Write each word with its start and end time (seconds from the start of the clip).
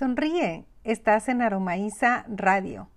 Sonríe, 0.00 0.64
estás 0.82 1.28
en 1.28 1.42
Aromaísa 1.42 2.24
Radio. 2.26 2.88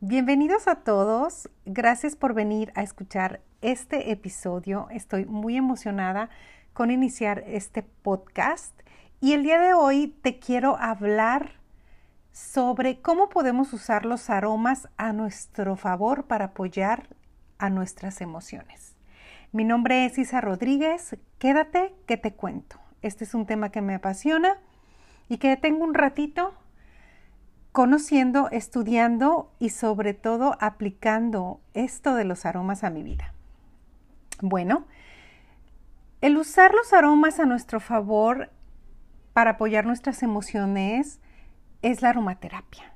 Bienvenidos 0.00 0.68
a 0.68 0.74
todos, 0.74 1.48
gracias 1.64 2.16
por 2.16 2.34
venir 2.34 2.70
a 2.74 2.82
escuchar 2.82 3.40
este 3.62 4.10
episodio. 4.10 4.88
Estoy 4.90 5.24
muy 5.24 5.56
emocionada 5.56 6.28
con 6.74 6.90
iniciar 6.90 7.44
este 7.46 7.82
podcast 7.82 8.78
y 9.22 9.32
el 9.32 9.42
día 9.42 9.58
de 9.58 9.72
hoy 9.72 10.08
te 10.20 10.38
quiero 10.38 10.76
hablar 10.76 11.52
sobre 12.30 13.00
cómo 13.00 13.30
podemos 13.30 13.72
usar 13.72 14.04
los 14.04 14.28
aromas 14.28 14.86
a 14.98 15.14
nuestro 15.14 15.76
favor 15.76 16.26
para 16.26 16.44
apoyar 16.44 17.08
a 17.56 17.70
nuestras 17.70 18.20
emociones. 18.20 18.96
Mi 19.50 19.64
nombre 19.64 20.04
es 20.04 20.18
Isa 20.18 20.42
Rodríguez, 20.42 21.16
quédate 21.38 21.94
que 22.04 22.18
te 22.18 22.34
cuento. 22.34 22.76
Este 23.00 23.24
es 23.24 23.32
un 23.32 23.46
tema 23.46 23.70
que 23.70 23.80
me 23.80 23.94
apasiona 23.94 24.58
y 25.28 25.38
que 25.38 25.56
tengo 25.56 25.84
un 25.84 25.94
ratito 25.94 26.54
conociendo, 27.72 28.48
estudiando 28.50 29.52
y 29.58 29.70
sobre 29.70 30.14
todo 30.14 30.56
aplicando 30.60 31.60
esto 31.74 32.14
de 32.14 32.24
los 32.24 32.46
aromas 32.46 32.82
a 32.82 32.90
mi 32.90 33.02
vida. 33.02 33.34
Bueno, 34.40 34.86
el 36.20 36.36
usar 36.36 36.74
los 36.74 36.92
aromas 36.92 37.38
a 37.38 37.46
nuestro 37.46 37.78
favor 37.78 38.50
para 39.32 39.52
apoyar 39.52 39.86
nuestras 39.86 40.22
emociones 40.22 41.20
es 41.82 42.02
la 42.02 42.10
aromaterapia. 42.10 42.92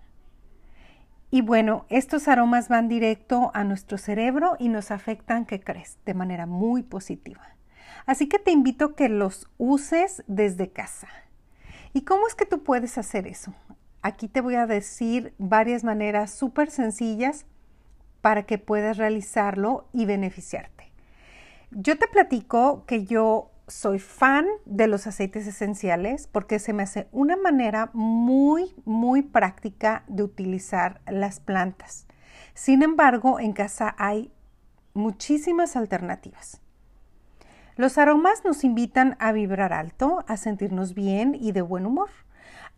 Y 1.30 1.40
bueno, 1.40 1.86
estos 1.88 2.28
aromas 2.28 2.68
van 2.68 2.88
directo 2.88 3.50
a 3.54 3.64
nuestro 3.64 3.96
cerebro 3.96 4.56
y 4.58 4.68
nos 4.68 4.90
afectan, 4.90 5.46
¿qué 5.46 5.60
crees? 5.60 5.98
De 6.04 6.14
manera 6.14 6.46
muy 6.46 6.82
positiva. 6.82 7.56
Así 8.04 8.28
que 8.28 8.38
te 8.38 8.50
invito 8.50 8.84
a 8.84 8.96
que 8.96 9.08
los 9.08 9.48
uses 9.56 10.24
desde 10.26 10.70
casa. 10.72 11.08
¿Y 11.92 12.02
cómo 12.02 12.26
es 12.26 12.34
que 12.34 12.46
tú 12.46 12.62
puedes 12.62 12.96
hacer 12.96 13.26
eso? 13.26 13.52
Aquí 14.00 14.26
te 14.26 14.40
voy 14.40 14.54
a 14.54 14.66
decir 14.66 15.34
varias 15.38 15.84
maneras 15.84 16.30
súper 16.32 16.70
sencillas 16.70 17.44
para 18.22 18.44
que 18.44 18.56
puedas 18.56 18.96
realizarlo 18.96 19.88
y 19.92 20.06
beneficiarte. 20.06 20.90
Yo 21.70 21.98
te 21.98 22.08
platico 22.08 22.86
que 22.86 23.04
yo 23.04 23.50
soy 23.68 23.98
fan 23.98 24.46
de 24.64 24.86
los 24.86 25.06
aceites 25.06 25.46
esenciales 25.46 26.28
porque 26.28 26.58
se 26.58 26.72
me 26.72 26.82
hace 26.82 27.08
una 27.12 27.36
manera 27.36 27.90
muy, 27.92 28.74
muy 28.84 29.22
práctica 29.22 30.04
de 30.08 30.22
utilizar 30.22 31.02
las 31.06 31.40
plantas. 31.40 32.06
Sin 32.54 32.82
embargo, 32.82 33.38
en 33.38 33.52
casa 33.52 33.94
hay 33.98 34.32
muchísimas 34.94 35.76
alternativas. 35.76 36.61
Los 37.76 37.96
aromas 37.98 38.44
nos 38.44 38.64
invitan 38.64 39.16
a 39.18 39.32
vibrar 39.32 39.72
alto, 39.72 40.24
a 40.28 40.36
sentirnos 40.36 40.94
bien 40.94 41.34
y 41.34 41.52
de 41.52 41.62
buen 41.62 41.86
humor. 41.86 42.10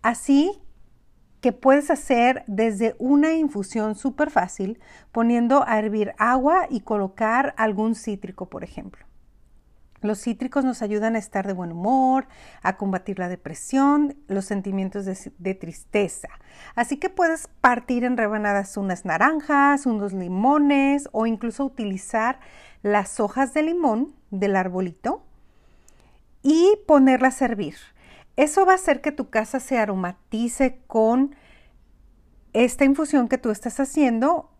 Así 0.02 0.60
que 1.40 1.52
puedes 1.52 1.90
hacer 1.90 2.44
desde 2.46 2.94
una 2.98 3.32
infusión 3.32 3.96
súper 3.96 4.30
fácil 4.30 4.78
poniendo 5.12 5.62
a 5.66 5.78
hervir 5.78 6.14
agua 6.16 6.66
y 6.70 6.80
colocar 6.80 7.54
algún 7.58 7.94
cítrico, 7.94 8.48
por 8.48 8.64
ejemplo. 8.64 9.03
Los 10.04 10.20
cítricos 10.20 10.66
nos 10.66 10.82
ayudan 10.82 11.16
a 11.16 11.18
estar 11.18 11.46
de 11.46 11.54
buen 11.54 11.72
humor, 11.72 12.26
a 12.60 12.76
combatir 12.76 13.18
la 13.18 13.30
depresión, 13.30 14.14
los 14.28 14.44
sentimientos 14.44 15.06
de, 15.06 15.54
tristeza. 15.54 16.28
Así 16.74 16.98
que 16.98 17.08
puedes 17.08 17.48
partir 17.62 18.04
en 18.04 18.18
rebanadas 18.18 18.76
unas 18.76 19.06
naranjas, 19.06 19.86
unos 19.86 20.12
limones 20.12 21.08
o 21.12 21.24
incluso 21.24 21.64
utilizar 21.64 22.38
las 22.82 23.18
hojas 23.18 23.54
de 23.54 23.62
limón 23.62 24.14
del 24.30 24.56
arbolito 24.56 25.22
y 26.42 26.76
ponerla 26.86 27.28
a 27.28 27.30
servir. 27.30 27.76
Eso 28.36 28.66
va 28.66 28.72
a 28.72 28.74
hacer 28.74 29.00
que 29.00 29.10
tu 29.10 29.30
casa 29.30 29.58
se 29.58 29.78
aromatice 29.78 30.82
con 30.86 31.34
esta 32.52 32.84
infusión 32.84 33.28
que 33.28 33.38
tú 33.38 33.50
estás 33.50 33.80
haciendo. 33.80 34.50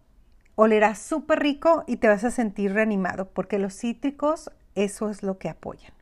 Olerá 0.54 0.94
súper 0.94 1.40
rico 1.40 1.84
y 1.86 1.98
te 1.98 2.08
vas 2.08 2.24
a 2.24 2.30
sentir 2.30 2.72
reanimado 2.72 3.28
porque 3.28 3.58
los 3.58 3.74
cítricos 3.74 4.50
eso 4.74 5.10
es 5.10 5.22
lo 5.22 5.38
que 5.38 5.48
apoyan. 5.48 5.92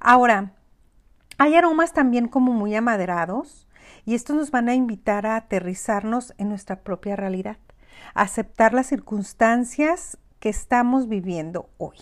Ahora, 0.00 0.52
hay 1.38 1.54
aromas 1.54 1.92
también 1.92 2.28
como 2.28 2.52
muy 2.52 2.74
amaderados 2.74 3.66
y 4.04 4.14
estos 4.14 4.36
nos 4.36 4.50
van 4.50 4.68
a 4.68 4.74
invitar 4.74 5.26
a 5.26 5.36
aterrizarnos 5.36 6.34
en 6.38 6.48
nuestra 6.48 6.80
propia 6.80 7.16
realidad, 7.16 7.58
aceptar 8.14 8.74
las 8.74 8.86
circunstancias 8.86 10.18
que 10.40 10.48
estamos 10.48 11.08
viviendo 11.08 11.70
hoy, 11.78 11.98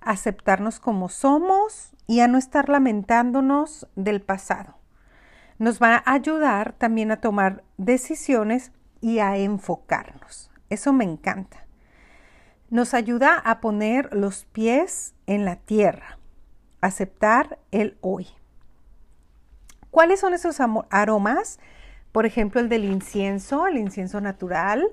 aceptarnos 0.00 0.80
como 0.80 1.08
somos 1.08 1.92
y 2.06 2.20
a 2.20 2.28
no 2.28 2.38
estar 2.38 2.68
lamentándonos 2.68 3.86
del 3.96 4.22
pasado. 4.22 4.78
Nos 5.58 5.80
va 5.80 5.96
a 5.96 6.12
ayudar 6.12 6.72
también 6.72 7.10
a 7.10 7.20
tomar 7.20 7.64
decisiones 7.76 8.72
y 9.00 9.18
a 9.18 9.36
enfocarnos. 9.36 10.50
Eso 10.68 10.92
me 10.92 11.04
encanta. 11.04 11.65
Nos 12.68 12.94
ayuda 12.94 13.34
a 13.38 13.60
poner 13.60 14.12
los 14.12 14.44
pies 14.46 15.14
en 15.26 15.44
la 15.44 15.56
tierra, 15.56 16.18
aceptar 16.80 17.58
el 17.70 17.96
hoy. 18.00 18.26
¿Cuáles 19.92 20.20
son 20.20 20.34
esos 20.34 20.58
aromas? 20.90 21.60
Por 22.10 22.26
ejemplo, 22.26 22.60
el 22.60 22.68
del 22.68 22.84
incienso, 22.84 23.68
el 23.68 23.78
incienso 23.78 24.20
natural, 24.20 24.88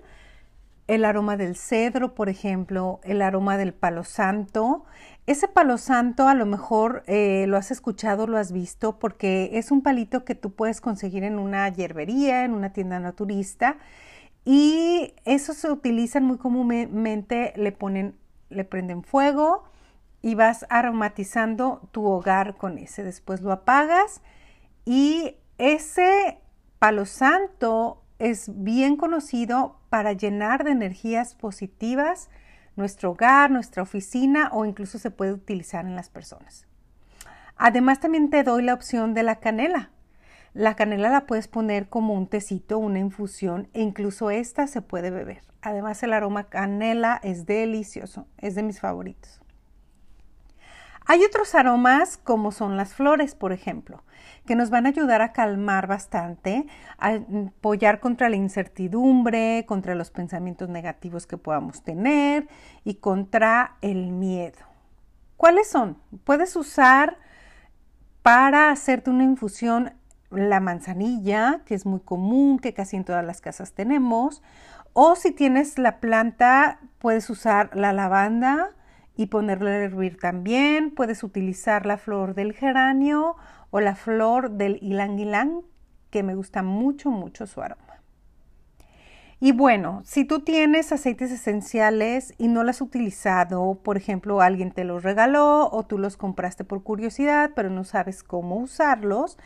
el 0.88 1.04
aroma 1.04 1.36
del 1.36 1.56
cedro, 1.56 2.14
por 2.14 2.30
ejemplo, 2.30 3.00
el 3.04 3.22
aroma 3.22 3.58
del 3.58 3.74
palo 3.74 4.04
santo. 4.04 4.86
Ese 5.26 5.48
palo 5.48 5.78
santo 5.78 6.28
a 6.28 6.36
lo 6.36 6.46
mejor 6.46 7.04
eh, 7.08 7.46
lo 7.48 7.58
has 7.58 7.72
escuchado, 7.72 8.28
lo 8.28 8.38
has 8.38 8.52
visto, 8.52 9.00
porque 9.00 9.52
es 9.54 9.72
un 9.72 9.82
palito 9.82 10.26
que 10.26 10.36
tú 10.36 10.52
puedes 10.52 10.80
conseguir 10.80 11.24
en 11.24 11.40
una 11.40 11.68
hierbería, 11.70 12.44
en 12.44 12.54
una 12.54 12.72
tienda 12.72 13.00
naturista. 13.00 13.78
Y 14.46 15.14
eso 15.26 15.54
se 15.54 15.72
utilizan 15.72 16.26
muy 16.26 16.38
comúnmente, 16.38 17.54
le 17.56 17.72
ponen, 17.72 18.16
le 18.50 18.66
prenden 18.66 19.04
fuego 19.04 19.64
y 20.22 20.36
vas 20.36 20.66
aromatizando 20.70 21.88
tu 21.92 22.06
hogar 22.06 22.56
con 22.58 22.78
ese. 22.78 23.04
Después 23.04 23.42
lo 23.42 23.52
apagas 23.52 24.22
y 24.86 25.36
ese 25.58 26.40
palo 26.80 27.06
santo 27.06 28.04
es 28.20 28.50
bien 28.64 28.98
conocido 28.98 29.80
para 29.90 30.14
llenar 30.14 30.64
de 30.64 30.72
energías 30.72 31.36
positivas 31.36 32.30
nuestro 32.76 33.12
hogar, 33.12 33.52
nuestra 33.52 33.84
oficina 33.84 34.50
o 34.52 34.66
incluso 34.66 34.98
se 34.98 35.12
puede 35.12 35.34
utilizar 35.34 35.86
en 35.86 35.96
las 35.96 36.10
personas. 36.10 36.68
Además 37.56 38.00
también 38.00 38.30
te 38.30 38.44
doy 38.44 38.64
la 38.64 38.74
opción 38.74 39.14
de 39.14 39.24
la 39.24 39.40
canela. 39.40 39.92
La 40.54 40.76
canela 40.76 41.10
la 41.10 41.26
puedes 41.26 41.48
poner 41.48 41.90
como 41.90 42.14
un 42.14 42.28
tecito, 42.28 42.78
una 42.78 43.00
infusión 43.00 43.70
e 43.74 43.82
incluso 43.82 44.30
esta 44.30 44.68
se 44.68 44.82
puede 44.82 45.10
beber. 45.10 45.42
Además 45.62 46.04
el 46.04 46.14
aroma 46.14 46.44
canela 46.44 47.20
es 47.24 47.48
delicioso, 47.48 48.28
es 48.38 48.54
de 48.54 48.62
mis 48.62 48.80
favoritos. 48.80 49.42
Hay 51.06 51.24
otros 51.24 51.54
aromas 51.56 52.18
como 52.18 52.52
son 52.52 52.78
las 52.78 52.94
flores, 52.94 53.36
por 53.36 53.52
ejemplo, 53.52 54.04
que 54.46 54.56
nos 54.56 54.70
van 54.70 54.86
a 54.86 54.90
ayudar 54.90 55.22
a 55.22 55.34
calmar 55.34 55.88
bastante, 55.88 56.66
a 56.98 57.20
apoyar 57.58 58.00
contra 58.00 58.30
la 58.30 58.38
incertidumbre, 58.38 59.66
contra 59.68 59.96
los 59.96 60.12
pensamientos 60.12 60.70
negativos 60.70 61.28
que 61.28 61.38
podamos 61.38 61.84
tener 61.84 62.48
y 62.86 62.96
contra 62.96 63.78
el 63.82 64.12
miedo. 64.12 64.60
¿Cuáles 65.36 65.68
son? 65.68 65.98
Puedes 66.24 66.56
usar 66.56 67.18
para 68.22 68.70
hacerte 68.70 69.10
una 69.10 69.26
infusión 69.26 69.94
la 70.36 70.60
manzanilla, 70.60 71.62
que 71.66 71.76
es 71.76 71.86
muy 71.86 72.00
común, 72.00 72.60
que 72.60 72.74
casi 72.74 72.96
en 72.96 73.06
todas 73.06 73.26
las 73.26 73.42
casas 73.42 73.74
tenemos, 73.74 74.42
o 74.94 75.16
si 75.16 75.32
tienes 75.32 75.78
la 75.80 76.00
planta, 76.00 76.80
puedes 77.00 77.30
usar 77.30 77.76
la 77.76 77.94
lavanda, 77.94 78.72
y 79.16 79.28
ponerlo 79.28 79.70
a 79.70 79.74
hervir 79.74 80.18
también. 80.18 80.92
Puedes 80.92 81.24
utilizar 81.24 81.86
la 81.86 81.98
flor 81.98 82.36
del 82.36 82.54
geranio 82.54 83.36
o 83.70 83.80
la 83.80 83.96
flor 83.96 84.52
del 84.52 84.80
ylang, 84.80 85.62
que 86.10 86.24
me 86.24 86.36
gusta 86.36 86.64
mucho, 86.64 87.10
mucho 87.10 87.48
su 87.48 87.62
aroma. 87.62 87.82
Y 89.40 89.52
bueno, 89.52 90.02
si 90.06 90.24
tú 90.24 90.40
tienes 90.40 90.94
aceites 90.94 91.30
esenciales 91.30 92.34
y 92.38 92.48
no 92.48 92.64
los 92.64 92.78
has 92.78 92.82
utilizado, 92.82 93.78
por 93.84 93.98
ejemplo, 93.98 94.40
alguien 94.40 94.72
te 94.72 94.86
los 94.86 95.04
regaló 95.04 95.70
o 95.70 95.84
tú 95.84 95.98
los 95.98 96.16
compraste 96.16 96.64
por 96.64 96.84
curiosidad, 96.84 97.52
pero 97.54 97.70
no 97.70 97.84
sabes 97.84 98.24
cómo 98.24 98.56
usarlos, 98.56 99.38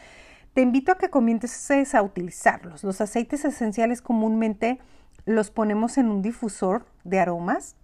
te 0.57 0.63
invito 0.63 0.91
a 0.91 0.97
que 0.97 1.11
comiences 1.11 1.93
a 1.93 2.01
utilizarlos. 2.01 2.83
Los 2.83 2.99
aceites 2.99 3.45
esenciales 3.45 4.01
comúnmente 4.01 4.79
los 5.23 5.51
ponemos 5.51 5.99
en 5.99 6.09
un 6.09 6.23
difusor 6.23 6.87
de 7.03 7.19
aromas 7.19 7.75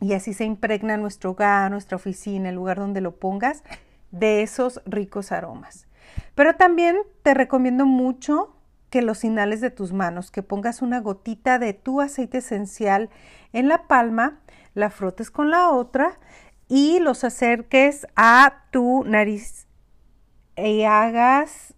y 0.00 0.12
así 0.12 0.32
se 0.32 0.44
impregna 0.44 0.96
nuestro 0.96 1.32
hogar, 1.32 1.72
nuestra 1.72 1.96
oficina, 1.96 2.50
el 2.50 2.54
lugar 2.54 2.78
donde 2.78 3.00
lo 3.00 3.16
pongas, 3.16 3.64
de 4.12 4.42
esos 4.42 4.80
ricos 4.86 5.32
aromas. 5.32 5.88
Pero 6.36 6.54
también 6.54 6.98
te 7.24 7.34
recomiendo 7.34 7.84
mucho 7.84 8.54
que 8.90 9.02
los 9.02 9.24
inhales 9.24 9.60
de 9.60 9.72
tus 9.72 9.92
manos, 9.92 10.30
que 10.30 10.44
pongas 10.44 10.82
una 10.82 11.00
gotita 11.00 11.58
de 11.58 11.72
tu 11.72 12.00
aceite 12.00 12.38
esencial 12.38 13.10
en 13.52 13.66
la 13.66 13.88
palma, 13.88 14.38
la 14.72 14.90
frotes 14.90 15.32
con 15.32 15.50
la 15.50 15.70
otra 15.70 16.20
y 16.68 17.00
los 17.00 17.24
acerques 17.24 18.06
a 18.14 18.66
tu 18.70 19.02
nariz 19.02 19.66
y 20.56 20.84
hagas 20.84 21.74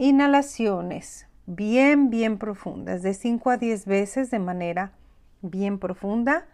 inhalaciones 0.00 1.26
bien, 1.44 2.08
bien 2.08 2.38
profundas, 2.38 3.02
de 3.02 3.12
5 3.12 3.50
a 3.50 3.56
10 3.58 3.84
veces 3.84 4.30
de 4.30 4.38
manera 4.38 4.92
bien 5.42 5.78
profunda. 5.78 6.46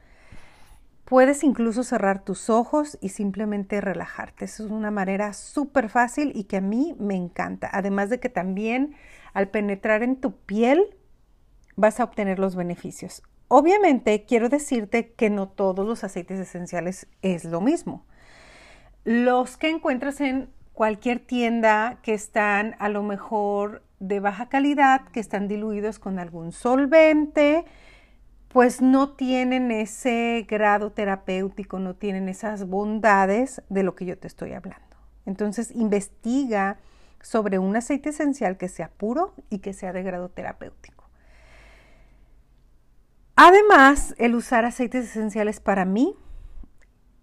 Puedes 1.05 1.45
incluso 1.45 1.85
cerrar 1.85 2.25
tus 2.25 2.51
ojos 2.51 2.99
y 3.01 3.11
simplemente 3.11 3.81
relajarte. 3.81 4.47
Eso 4.47 4.65
es 4.65 4.73
una 4.73 4.91
manera 4.91 5.33
súper 5.33 5.89
fácil 5.89 6.33
y 6.35 6.45
que 6.45 6.57
a 6.57 6.61
mí 6.61 6.97
me 6.99 7.15
encanta. 7.15 7.71
Además 7.73 8.11
de 8.11 8.19
que 8.19 8.29
también 8.29 8.97
al 9.33 9.49
penetrar 9.49 10.03
en 10.03 10.17
tu 10.17 10.35
piel 10.35 10.97
vas 11.77 12.01
a 12.01 12.05
obtener 12.05 12.41
los 12.41 12.57
beneficios. 12.57 13.23
Obviamente 13.47 14.25
quiero 14.25 14.49
decirte 14.49 15.13
que 15.13 15.31
no 15.31 15.49
todos 15.49 15.87
los 15.87 16.03
aceites 16.03 16.41
esenciales 16.41 17.07
es 17.23 17.45
lo 17.45 17.61
mismo. 17.61 18.05
Los 19.05 19.57
que 19.57 19.69
encuentras 19.69 20.21
en 20.21 20.51
cualquier 20.77 21.21
tienda 21.21 22.01
que 22.03 22.13
están 22.13 22.77
a 22.79 22.91
lo 22.91 23.03
mejor 23.03 23.83
de 23.99 24.21
baja 24.21 24.51
calidad, 24.51 25.09
que 25.09 25.21
están 25.21 25.49
diluidos 25.49 25.99
con 25.99 26.19
algún 26.19 26.53
solvente, 26.53 27.65
pues 28.49 28.83
no 28.83 29.15
tienen 29.15 29.71
ese 29.71 30.45
grado 30.47 30.93
terapéutico, 30.93 31.79
no 31.79 31.97
tienen 31.97 32.29
esas 32.29 32.69
bondades 32.69 33.63
de 33.71 33.85
lo 33.85 33.95
que 33.95 34.05
yo 34.05 34.19
te 34.19 34.27
estoy 34.27 34.53
hablando. 34.53 34.85
Entonces, 35.25 35.71
investiga 35.75 36.77
sobre 37.23 37.59
un 37.59 37.75
aceite 37.75 38.11
esencial 38.11 38.59
que 38.59 38.69
sea 38.69 38.91
puro 38.91 39.33
y 39.49 39.61
que 39.61 39.73
sea 39.73 39.95
de 39.95 40.03
grado 40.03 40.29
terapéutico. 40.29 41.09
Además, 43.35 44.15
el 44.19 44.35
usar 44.35 44.67
aceites 44.67 45.07
esenciales 45.07 45.59
para 45.59 45.87
mí 45.87 46.15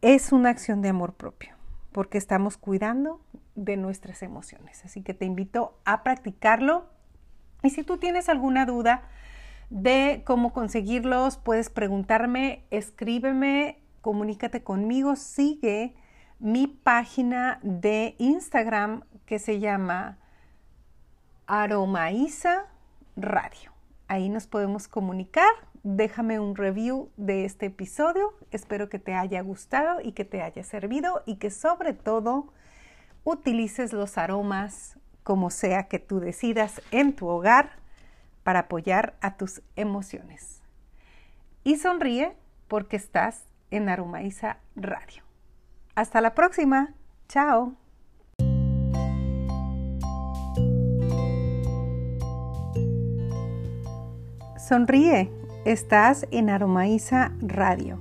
es 0.01 0.31
una 0.31 0.49
acción 0.49 0.81
de 0.81 0.89
amor 0.89 1.13
propio, 1.13 1.52
porque 1.93 2.17
estamos 2.17 2.57
cuidando 2.57 3.21
de 3.55 3.77
nuestras 3.77 4.23
emociones. 4.23 4.83
Así 4.83 5.01
que 5.01 5.13
te 5.13 5.25
invito 5.25 5.79
a 5.85 6.03
practicarlo. 6.03 6.89
Y 7.61 7.69
si 7.69 7.83
tú 7.83 7.97
tienes 7.97 8.27
alguna 8.27 8.65
duda, 8.65 9.03
de 9.73 10.21
cómo 10.25 10.53
conseguirlos, 10.53 11.37
puedes 11.37 11.71
preguntarme, 11.71 12.63
escríbeme, 12.69 13.79
comunícate 14.01 14.63
conmigo, 14.63 15.15
sigue 15.15 15.95
mi 16.37 16.67
página 16.67 17.59
de 17.63 18.15
Instagram 18.19 19.03
que 19.25 19.39
se 19.39 19.59
llama 19.59 20.19
Aromaiza 21.47 22.65
Radio. 23.15 23.71
Ahí 24.07 24.29
nos 24.29 24.45
podemos 24.45 24.87
comunicar. 24.87 25.51
Déjame 25.85 26.39
un 26.39 26.55
review 26.55 27.09
de 27.17 27.43
este 27.43 27.65
episodio. 27.65 28.33
Espero 28.51 28.87
que 28.87 28.99
te 28.99 29.15
haya 29.15 29.41
gustado 29.41 29.99
y 29.99 30.13
que 30.13 30.23
te 30.23 30.41
haya 30.41 30.63
servido 30.63 31.23
y 31.25 31.35
que 31.35 31.51
sobre 31.51 31.91
todo 31.93 32.53
utilices 33.25 33.91
los 33.91 34.17
aromas 34.17 34.97
como 35.23 35.49
sea 35.49 35.89
que 35.89 35.99
tú 35.99 36.21
decidas 36.21 36.81
en 36.91 37.13
tu 37.13 37.27
hogar 37.27 37.71
para 38.43 38.59
apoyar 38.59 39.17
a 39.19 39.35
tus 39.35 39.61
emociones. 39.75 40.61
Y 41.65 41.75
sonríe 41.75 42.33
porque 42.69 42.95
estás 42.95 43.43
en 43.69 43.89
Aromaiza 43.89 44.59
Radio. 44.77 45.23
Hasta 45.95 46.21
la 46.21 46.33
próxima. 46.33 46.93
Chao. 47.27 47.75
Sonríe. 54.57 55.42
Estás 55.65 56.27
en 56.31 56.49
Aromaiza 56.49 57.31
Radio. 57.39 57.97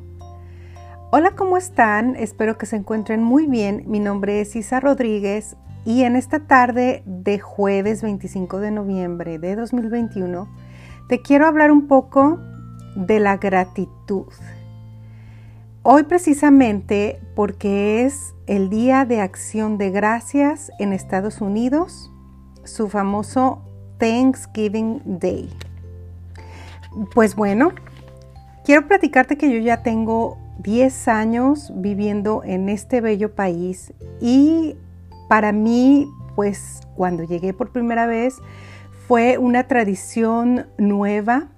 Hola, 1.12 1.36
¿cómo 1.36 1.56
están? 1.56 2.16
Espero 2.16 2.58
que 2.58 2.66
se 2.66 2.74
encuentren 2.74 3.22
muy 3.22 3.46
bien. 3.46 3.84
Mi 3.86 4.00
nombre 4.00 4.40
es 4.40 4.56
Isa 4.56 4.80
Rodríguez 4.80 5.56
y 5.84 6.02
en 6.02 6.16
esta 6.16 6.40
tarde 6.40 7.04
de 7.06 7.38
jueves 7.38 8.02
25 8.02 8.58
de 8.58 8.72
noviembre 8.72 9.38
de 9.38 9.54
2021 9.54 10.48
te 11.08 11.22
quiero 11.22 11.46
hablar 11.46 11.70
un 11.70 11.86
poco 11.86 12.40
de 12.96 13.20
la 13.20 13.36
gratitud. 13.36 14.26
Hoy 15.84 16.02
precisamente 16.02 17.20
porque 17.36 18.04
es 18.04 18.34
el 18.48 18.70
Día 18.70 19.04
de 19.04 19.20
Acción 19.20 19.78
de 19.78 19.90
Gracias 19.90 20.72
en 20.80 20.92
Estados 20.92 21.40
Unidos, 21.40 22.10
su 22.64 22.88
famoso 22.88 23.62
Thanksgiving 23.98 25.00
Day. 25.04 25.48
Pues 27.14 27.34
bueno, 27.36 27.72
quiero 28.64 28.86
platicarte 28.86 29.36
que 29.36 29.50
yo 29.52 29.58
ya 29.58 29.82
tengo 29.82 30.38
10 30.58 31.08
años 31.08 31.72
viviendo 31.74 32.42
en 32.44 32.68
este 32.68 33.00
bello 33.00 33.34
país 33.34 33.92
y 34.20 34.76
para 35.28 35.52
mí, 35.52 36.08
pues 36.36 36.80
cuando 36.94 37.24
llegué 37.24 37.54
por 37.54 37.72
primera 37.72 38.06
vez, 38.06 38.36
fue 39.08 39.38
una 39.38 39.66
tradición 39.66 40.66
nueva 40.78 41.48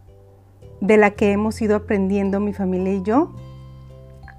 de 0.81 0.97
la 0.97 1.11
que 1.11 1.33
hemos 1.33 1.61
ido 1.61 1.77
aprendiendo 1.77 2.41
mi 2.41 2.53
familia 2.53 2.95
y 2.95 3.03
yo 3.03 3.35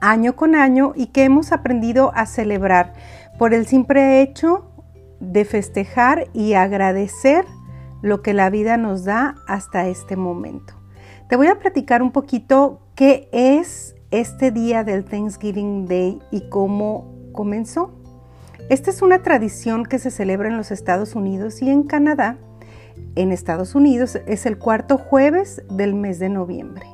año 0.02 0.36
con 0.36 0.56
año 0.56 0.94
y 0.96 1.08
que 1.08 1.24
hemos 1.24 1.52
aprendido 1.52 2.12
a 2.16 2.26
celebrar 2.26 2.94
por 3.38 3.54
el 3.54 3.66
simple 3.66 4.22
hecho 4.22 4.72
de 5.20 5.46
festejar 5.46 6.28
y 6.34 6.54
agradecer 6.54 7.46
lo 8.02 8.22
que 8.22 8.34
la 8.34 8.50
vida 8.50 8.78
nos 8.78 9.04
da 9.04 9.36
hasta 9.48 9.88
este 9.88 10.16
momento. 10.16 10.75
Te 11.28 11.38
voy 11.38 11.48
a 11.48 11.58
platicar 11.58 12.04
un 12.04 12.12
poquito 12.12 12.82
qué 12.94 13.30
es 13.32 13.96
este 14.12 14.52
día 14.52 14.84
del 14.84 15.04
Thanksgiving 15.04 15.88
Day 15.88 16.20
y 16.30 16.50
cómo 16.50 17.16
comenzó. 17.32 17.96
Esta 18.70 18.92
es 18.92 19.02
una 19.02 19.24
tradición 19.24 19.86
que 19.86 19.98
se 19.98 20.12
celebra 20.12 20.50
en 20.50 20.58
los 20.58 20.70
Estados 20.70 21.16
Unidos 21.16 21.64
y 21.64 21.72
en 21.72 21.82
Canadá. 21.82 22.38
En 23.16 23.32
Estados 23.32 23.74
Unidos 23.74 24.20
es 24.28 24.46
el 24.46 24.60
cuarto 24.60 25.00
jueves 25.00 25.64
del 25.68 25.96
mes 25.96 26.20
de 26.20 26.30
noviembre. 26.30 26.86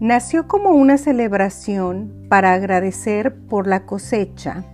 Nació 0.00 0.48
como 0.48 0.70
una 0.70 0.96
celebración 0.96 2.24
para 2.30 2.54
agradecer 2.54 3.36
por 3.46 3.66
la 3.66 3.84
cosecha 3.84 4.64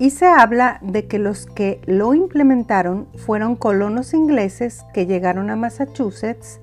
y 0.00 0.10
se 0.10 0.26
habla 0.26 0.80
de 0.82 1.06
que 1.06 1.20
los 1.20 1.46
que 1.46 1.80
lo 1.86 2.14
implementaron 2.14 3.06
fueron 3.14 3.54
colonos 3.54 4.12
ingleses 4.12 4.84
que 4.92 5.06
llegaron 5.06 5.50
a 5.50 5.56
Massachusetts 5.56 6.58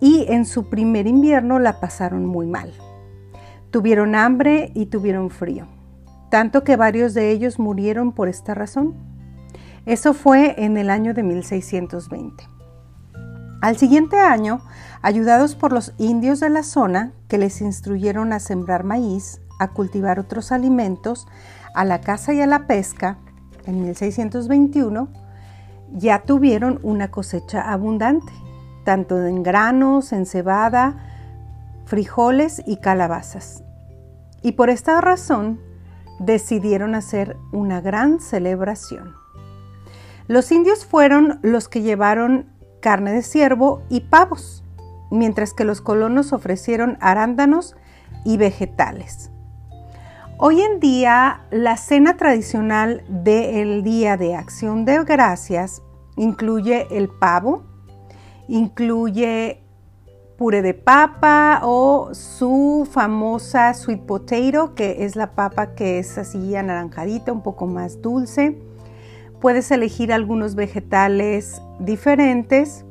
y 0.00 0.26
en 0.28 0.44
su 0.44 0.68
primer 0.68 1.06
invierno 1.06 1.58
la 1.58 1.80
pasaron 1.80 2.26
muy 2.26 2.46
mal. 2.46 2.72
Tuvieron 3.70 4.14
hambre 4.14 4.72
y 4.74 4.86
tuvieron 4.86 5.30
frío 5.30 5.66
tanto 6.30 6.64
que 6.64 6.76
varios 6.76 7.12
de 7.12 7.30
ellos 7.30 7.58
murieron 7.58 8.12
por 8.12 8.28
esta 8.28 8.54
razón. 8.54 8.94
Eso 9.84 10.14
fue 10.14 10.64
en 10.64 10.78
el 10.78 10.88
año 10.88 11.12
de 11.12 11.22
1620. 11.22 12.44
Al 13.60 13.76
siguiente 13.76 14.18
año, 14.18 14.62
ayudados 15.02 15.54
por 15.54 15.72
los 15.72 15.92
indios 15.98 16.40
de 16.40 16.48
la 16.48 16.62
zona, 16.62 17.12
que 17.28 17.36
les 17.36 17.60
instruyeron 17.60 18.32
a 18.32 18.40
sembrar 18.40 18.84
maíz, 18.84 19.42
a 19.58 19.68
cultivar 19.68 20.18
otros 20.18 20.52
alimentos, 20.52 21.26
a 21.74 21.84
la 21.84 22.00
caza 22.00 22.32
y 22.32 22.40
a 22.40 22.46
la 22.46 22.66
pesca, 22.66 23.18
en 23.66 23.82
1621, 23.82 25.08
ya 25.92 26.22
tuvieron 26.22 26.78
una 26.82 27.10
cosecha 27.10 27.70
abundante, 27.70 28.32
tanto 28.90 29.24
en 29.24 29.44
granos, 29.44 30.12
en 30.12 30.26
cebada, 30.26 30.96
frijoles 31.84 32.60
y 32.66 32.78
calabazas. 32.78 33.62
Y 34.42 34.52
por 34.52 34.68
esta 34.68 35.00
razón, 35.00 35.60
decidieron 36.18 36.96
hacer 36.96 37.36
una 37.52 37.80
gran 37.80 38.18
celebración. 38.18 39.14
Los 40.26 40.50
indios 40.50 40.84
fueron 40.84 41.38
los 41.42 41.68
que 41.68 41.82
llevaron 41.82 42.46
carne 42.80 43.12
de 43.12 43.22
ciervo 43.22 43.84
y 43.90 44.00
pavos, 44.00 44.64
mientras 45.12 45.54
que 45.54 45.62
los 45.62 45.80
colonos 45.80 46.32
ofrecieron 46.32 46.98
arándanos 47.00 47.76
y 48.24 48.38
vegetales. 48.38 49.30
Hoy 50.36 50.62
en 50.62 50.80
día, 50.80 51.42
la 51.52 51.76
cena 51.76 52.16
tradicional 52.16 53.04
del 53.06 53.84
Día 53.84 54.16
de 54.16 54.34
Acción 54.34 54.84
de 54.84 55.04
Gracias 55.04 55.80
incluye 56.16 56.88
el 56.90 57.08
pavo, 57.08 57.69
incluye 58.50 59.62
puré 60.36 60.60
de 60.60 60.74
papa 60.74 61.60
o 61.62 62.10
su 62.12 62.88
famosa 62.90 63.72
sweet 63.74 64.00
potato, 64.00 64.74
que 64.74 65.04
es 65.04 65.14
la 65.14 65.34
papa 65.34 65.74
que 65.74 65.98
es 65.98 66.18
así 66.18 66.56
anaranjadita, 66.56 67.32
un 67.32 67.42
poco 67.42 67.66
más 67.66 68.02
dulce. 68.02 68.58
Puedes 69.40 69.70
elegir 69.70 70.12
algunos 70.12 70.54
vegetales 70.54 71.62
diferentes 71.78 72.84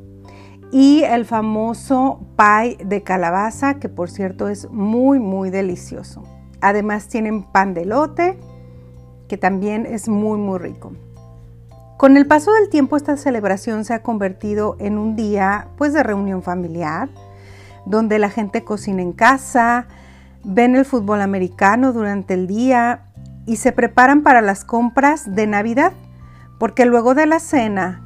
y 0.71 1.03
el 1.03 1.25
famoso 1.25 2.21
pie 2.37 2.77
de 2.85 3.03
calabaza, 3.03 3.79
que 3.79 3.89
por 3.89 4.09
cierto 4.09 4.47
es 4.47 4.69
muy 4.71 5.19
muy 5.19 5.49
delicioso. 5.49 6.23
Además 6.61 7.07
tienen 7.07 7.43
pan 7.43 7.73
de 7.73 7.85
lote, 7.85 8.37
que 9.27 9.37
también 9.37 9.85
es 9.85 10.07
muy 10.07 10.37
muy 10.37 10.57
rico. 10.59 10.93
Con 11.99 12.15
el 12.15 12.27
paso 12.27 12.53
del 12.53 12.69
tiempo 12.69 12.95
esta 12.95 13.17
celebración 13.17 13.83
se 13.83 13.93
ha 13.93 14.03
convertido 14.03 14.77
en 14.79 14.97
un 14.97 15.17
día 15.17 15.67
pues 15.77 15.91
de 15.91 16.01
reunión 16.01 16.43
familiar, 16.43 17.09
donde 17.85 18.19
la 18.19 18.29
gente 18.29 18.63
cocina 18.63 19.01
en 19.01 19.11
casa, 19.11 19.85
ven 20.45 20.77
el 20.77 20.85
fútbol 20.85 21.19
americano 21.19 21.91
durante 21.91 22.35
el 22.35 22.47
día 22.47 23.01
y 23.45 23.57
se 23.57 23.73
preparan 23.73 24.23
para 24.23 24.39
las 24.39 24.63
compras 24.63 25.35
de 25.35 25.45
Navidad, 25.45 25.91
porque 26.57 26.85
luego 26.85 27.15
de 27.15 27.25
la 27.25 27.41
cena 27.41 28.01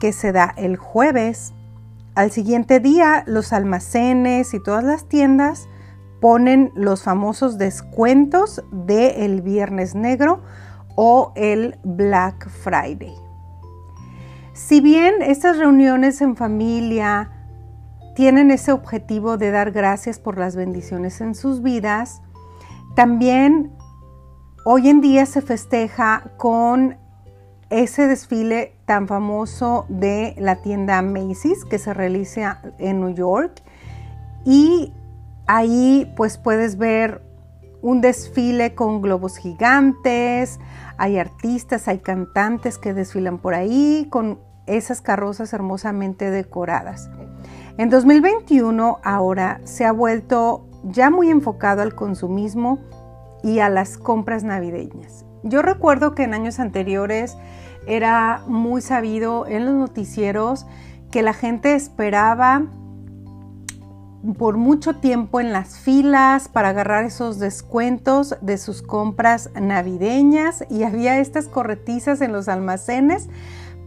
que 0.00 0.12
se 0.12 0.32
da 0.32 0.52
el 0.56 0.76
jueves. 0.76 1.52
Al 2.16 2.32
siguiente 2.32 2.80
día, 2.80 3.22
los 3.28 3.52
almacenes 3.52 4.52
y 4.52 4.60
todas 4.60 4.82
las 4.82 5.08
tiendas 5.08 5.68
ponen 6.20 6.72
los 6.74 7.04
famosos 7.04 7.56
descuentos 7.56 8.64
del 8.72 9.42
Viernes 9.42 9.94
Negro 9.94 10.42
o 10.96 11.32
el 11.36 11.78
Black 11.84 12.48
Friday. 12.48 13.27
Si 14.58 14.80
bien 14.80 15.22
estas 15.22 15.56
reuniones 15.56 16.20
en 16.20 16.34
familia 16.34 17.30
tienen 18.16 18.50
ese 18.50 18.72
objetivo 18.72 19.36
de 19.36 19.52
dar 19.52 19.70
gracias 19.70 20.18
por 20.18 20.36
las 20.36 20.56
bendiciones 20.56 21.20
en 21.20 21.36
sus 21.36 21.62
vidas, 21.62 22.22
también 22.96 23.70
hoy 24.64 24.88
en 24.88 25.00
día 25.00 25.26
se 25.26 25.42
festeja 25.42 26.32
con 26.36 26.96
ese 27.70 28.08
desfile 28.08 28.74
tan 28.84 29.06
famoso 29.06 29.86
de 29.88 30.34
la 30.38 30.56
tienda 30.56 31.00
Macy's 31.02 31.64
que 31.64 31.78
se 31.78 31.94
realiza 31.94 32.60
en 32.78 33.00
New 33.00 33.14
York. 33.14 33.62
Y 34.44 34.92
ahí 35.46 36.12
pues 36.16 36.36
puedes 36.36 36.76
ver 36.78 37.22
un 37.80 38.00
desfile 38.00 38.74
con 38.74 39.02
globos 39.02 39.36
gigantes, 39.36 40.58
hay 40.96 41.16
artistas, 41.16 41.86
hay 41.86 41.98
cantantes 42.00 42.76
que 42.76 42.92
desfilan 42.92 43.38
por 43.38 43.54
ahí 43.54 44.08
con 44.10 44.47
esas 44.68 45.00
carrozas 45.00 45.52
hermosamente 45.52 46.30
decoradas. 46.30 47.10
En 47.76 47.90
2021 47.90 48.98
ahora 49.02 49.60
se 49.64 49.84
ha 49.84 49.92
vuelto 49.92 50.66
ya 50.84 51.10
muy 51.10 51.30
enfocado 51.30 51.82
al 51.82 51.94
consumismo 51.94 52.78
y 53.42 53.60
a 53.60 53.68
las 53.68 53.98
compras 53.98 54.44
navideñas. 54.44 55.24
Yo 55.42 55.62
recuerdo 55.62 56.14
que 56.14 56.24
en 56.24 56.34
años 56.34 56.58
anteriores 56.58 57.36
era 57.86 58.42
muy 58.46 58.82
sabido 58.82 59.46
en 59.46 59.64
los 59.64 59.74
noticieros 59.74 60.66
que 61.10 61.22
la 61.22 61.32
gente 61.32 61.74
esperaba 61.74 62.66
por 64.36 64.56
mucho 64.56 64.96
tiempo 64.96 65.40
en 65.40 65.52
las 65.52 65.78
filas 65.78 66.48
para 66.48 66.70
agarrar 66.70 67.04
esos 67.04 67.38
descuentos 67.38 68.36
de 68.40 68.58
sus 68.58 68.82
compras 68.82 69.50
navideñas 69.54 70.64
y 70.68 70.82
había 70.82 71.18
estas 71.18 71.46
corretizas 71.46 72.20
en 72.20 72.32
los 72.32 72.48
almacenes 72.48 73.28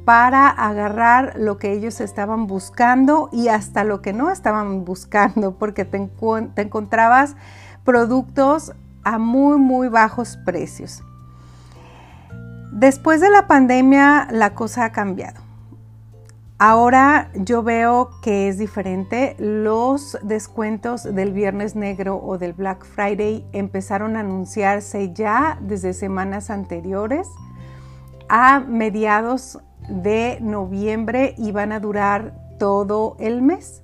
para 0.05 0.49
agarrar 0.49 1.33
lo 1.37 1.57
que 1.57 1.71
ellos 1.73 2.01
estaban 2.01 2.47
buscando 2.47 3.29
y 3.31 3.47
hasta 3.47 3.83
lo 3.83 4.01
que 4.01 4.13
no 4.13 4.31
estaban 4.31 4.85
buscando, 4.85 5.55
porque 5.55 5.85
te, 5.85 6.09
encontrabas 6.55 7.35
productos 7.83 8.73
a 9.03 9.17
muy, 9.17 9.57
muy 9.57 9.87
bajos 9.87 10.37
precios. 10.45 11.03
Después 12.71 13.19
de 13.19 13.29
la 13.29 13.47
pandemia 13.47 14.27
la 14.31 14.53
cosa 14.53 14.85
ha 14.85 14.91
cambiado. 14.91 15.41
Ahora 16.57 17.31
yo 17.33 17.63
veo 17.63 18.11
que 18.21 18.47
es 18.47 18.59
diferente. 18.59 19.35
Los 19.39 20.17
descuentos 20.21 21.03
del 21.03 21.33
Viernes 21.33 21.75
Negro 21.75 22.21
o 22.23 22.37
del 22.37 22.53
Black 22.53 22.85
Friday 22.85 23.47
empezaron 23.51 24.15
a 24.15 24.19
anunciarse 24.19 25.11
ya 25.11 25.57
desde 25.59 25.93
semanas 25.93 26.51
anteriores 26.51 27.27
a 28.29 28.59
mediados 28.59 29.59
de 29.89 30.39
noviembre 30.41 31.35
y 31.37 31.51
van 31.51 31.71
a 31.71 31.79
durar 31.79 32.33
todo 32.57 33.15
el 33.19 33.41
mes. 33.41 33.83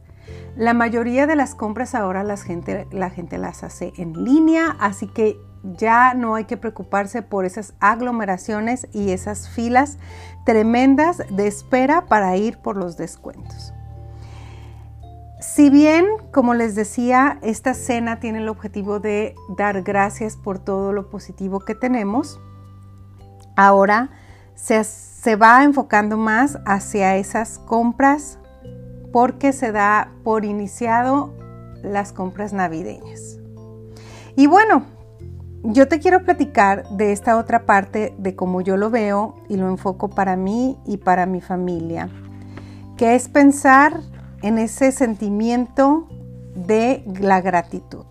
La 0.55 0.73
mayoría 0.73 1.27
de 1.27 1.35
las 1.35 1.55
compras 1.55 1.95
ahora 1.95 2.23
la 2.23 2.37
gente, 2.37 2.87
la 2.91 3.09
gente 3.09 3.37
las 3.37 3.63
hace 3.63 3.93
en 3.97 4.23
línea, 4.23 4.75
así 4.79 5.07
que 5.07 5.37
ya 5.63 6.13
no 6.13 6.35
hay 6.35 6.45
que 6.45 6.57
preocuparse 6.57 7.21
por 7.21 7.45
esas 7.45 7.73
aglomeraciones 7.79 8.87
y 8.93 9.11
esas 9.11 9.49
filas 9.49 9.97
tremendas 10.45 11.21
de 11.29 11.47
espera 11.47 12.05
para 12.05 12.35
ir 12.37 12.57
por 12.57 12.77
los 12.77 12.97
descuentos. 12.97 13.73
Si 15.39 15.69
bien, 15.69 16.05
como 16.31 16.55
les 16.55 16.73
decía, 16.73 17.37
esta 17.43 17.73
cena 17.73 18.19
tiene 18.19 18.39
el 18.39 18.49
objetivo 18.49 18.99
de 18.99 19.35
dar 19.55 19.83
gracias 19.83 20.35
por 20.35 20.57
todo 20.57 20.93
lo 20.93 21.09
positivo 21.09 21.59
que 21.59 21.75
tenemos, 21.75 22.39
ahora 23.55 24.09
se, 24.55 24.83
se 25.27 25.35
va 25.35 25.65
enfocando 25.65 26.15
más 26.15 26.57
hacia 26.65 27.17
esas 27.17 27.59
compras 27.59 28.39
porque 29.11 29.51
se 29.51 29.73
da 29.73 30.13
por 30.23 30.45
iniciado 30.45 31.33
las 31.83 32.13
compras 32.13 32.53
navideñas. 32.53 33.37
Y 34.37 34.47
bueno, 34.47 34.85
yo 35.63 35.89
te 35.89 35.99
quiero 35.99 36.23
platicar 36.23 36.87
de 36.91 37.11
esta 37.11 37.35
otra 37.35 37.65
parte 37.65 38.15
de 38.17 38.37
cómo 38.37 38.61
yo 38.61 38.77
lo 38.77 38.89
veo 38.89 39.35
y 39.49 39.57
lo 39.57 39.67
enfoco 39.67 40.09
para 40.09 40.37
mí 40.37 40.77
y 40.85 40.95
para 40.95 41.25
mi 41.25 41.41
familia, 41.41 42.07
que 42.95 43.15
es 43.15 43.27
pensar 43.27 43.99
en 44.41 44.57
ese 44.57 44.93
sentimiento 44.93 46.07
de 46.55 47.03
la 47.19 47.41
gratitud. 47.41 48.05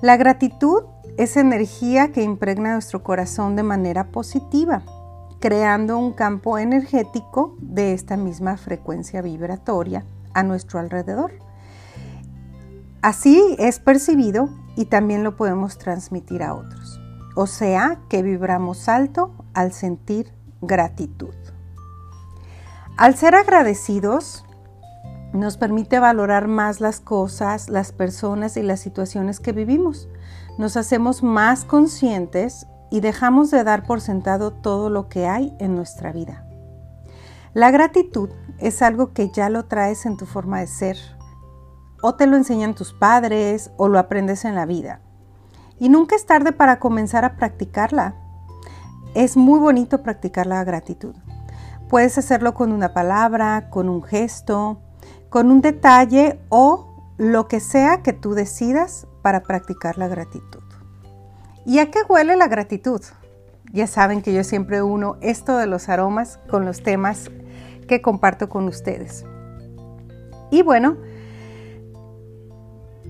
La 0.00 0.16
gratitud 0.16 0.84
es 1.18 1.36
energía 1.36 2.10
que 2.10 2.22
impregna 2.22 2.72
nuestro 2.72 3.02
corazón 3.02 3.54
de 3.54 3.64
manera 3.64 4.04
positiva 4.04 4.82
creando 5.44 5.98
un 5.98 6.14
campo 6.14 6.56
energético 6.56 7.54
de 7.60 7.92
esta 7.92 8.16
misma 8.16 8.56
frecuencia 8.56 9.20
vibratoria 9.20 10.06
a 10.32 10.42
nuestro 10.42 10.78
alrededor. 10.78 11.32
Así 13.02 13.54
es 13.58 13.78
percibido 13.78 14.48
y 14.74 14.86
también 14.86 15.22
lo 15.22 15.36
podemos 15.36 15.76
transmitir 15.76 16.42
a 16.42 16.54
otros. 16.54 16.98
O 17.36 17.46
sea 17.46 18.00
que 18.08 18.22
vibramos 18.22 18.88
alto 18.88 19.34
al 19.52 19.74
sentir 19.74 20.32
gratitud. 20.62 21.34
Al 22.96 23.14
ser 23.14 23.34
agradecidos, 23.34 24.46
nos 25.34 25.58
permite 25.58 25.98
valorar 25.98 26.48
más 26.48 26.80
las 26.80 27.00
cosas, 27.00 27.68
las 27.68 27.92
personas 27.92 28.56
y 28.56 28.62
las 28.62 28.80
situaciones 28.80 29.40
que 29.40 29.52
vivimos. 29.52 30.08
Nos 30.56 30.78
hacemos 30.78 31.22
más 31.22 31.66
conscientes 31.66 32.66
y 32.94 33.00
dejamos 33.00 33.50
de 33.50 33.64
dar 33.64 33.82
por 33.82 34.00
sentado 34.00 34.52
todo 34.52 34.88
lo 34.88 35.08
que 35.08 35.26
hay 35.26 35.52
en 35.58 35.74
nuestra 35.74 36.12
vida. 36.12 36.46
La 37.52 37.72
gratitud 37.72 38.30
es 38.58 38.82
algo 38.82 39.12
que 39.12 39.32
ya 39.32 39.48
lo 39.48 39.64
traes 39.64 40.06
en 40.06 40.16
tu 40.16 40.26
forma 40.26 40.60
de 40.60 40.68
ser, 40.68 40.96
o 42.02 42.14
te 42.14 42.28
lo 42.28 42.36
enseñan 42.36 42.76
tus 42.76 42.92
padres, 42.92 43.72
o 43.78 43.88
lo 43.88 43.98
aprendes 43.98 44.44
en 44.44 44.54
la 44.54 44.64
vida. 44.64 45.00
Y 45.80 45.88
nunca 45.88 46.14
es 46.14 46.24
tarde 46.24 46.52
para 46.52 46.78
comenzar 46.78 47.24
a 47.24 47.34
practicarla. 47.34 48.14
Es 49.14 49.36
muy 49.36 49.58
bonito 49.58 50.04
practicar 50.04 50.46
la 50.46 50.62
gratitud. 50.62 51.16
Puedes 51.88 52.16
hacerlo 52.16 52.54
con 52.54 52.70
una 52.70 52.94
palabra, 52.94 53.70
con 53.70 53.88
un 53.88 54.04
gesto, 54.04 54.78
con 55.30 55.50
un 55.50 55.62
detalle 55.62 56.38
o 56.48 56.94
lo 57.16 57.48
que 57.48 57.58
sea 57.58 58.04
que 58.04 58.12
tú 58.12 58.34
decidas 58.34 59.08
para 59.20 59.42
practicar 59.42 59.98
la 59.98 60.06
gratitud. 60.06 60.63
¿Y 61.66 61.78
a 61.78 61.90
qué 61.90 62.00
huele 62.08 62.36
la 62.36 62.48
gratitud? 62.48 63.00
Ya 63.72 63.86
saben 63.86 64.22
que 64.22 64.34
yo 64.34 64.44
siempre 64.44 64.82
uno 64.82 65.16
esto 65.20 65.56
de 65.56 65.66
los 65.66 65.88
aromas 65.88 66.38
con 66.48 66.64
los 66.64 66.82
temas 66.82 67.30
que 67.88 68.02
comparto 68.02 68.48
con 68.48 68.68
ustedes. 68.68 69.24
Y 70.50 70.62
bueno, 70.62 70.96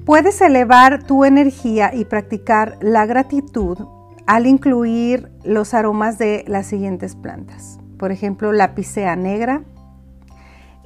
puedes 0.07 0.41
elevar 0.41 1.03
tu 1.03 1.25
energía 1.25 1.93
y 1.95 2.05
practicar 2.05 2.79
la 2.81 3.07
gratitud 3.07 3.79
al 4.27 4.47
incluir 4.47 5.31
los 5.43 5.75
aromas 5.75 6.17
de 6.19 6.45
las 6.47 6.67
siguientes 6.67 7.17
plantas. 7.17 7.79
Por 7.99 8.13
ejemplo, 8.13 8.53
la 8.53 8.75
picea 8.75 9.17
negra, 9.17 9.65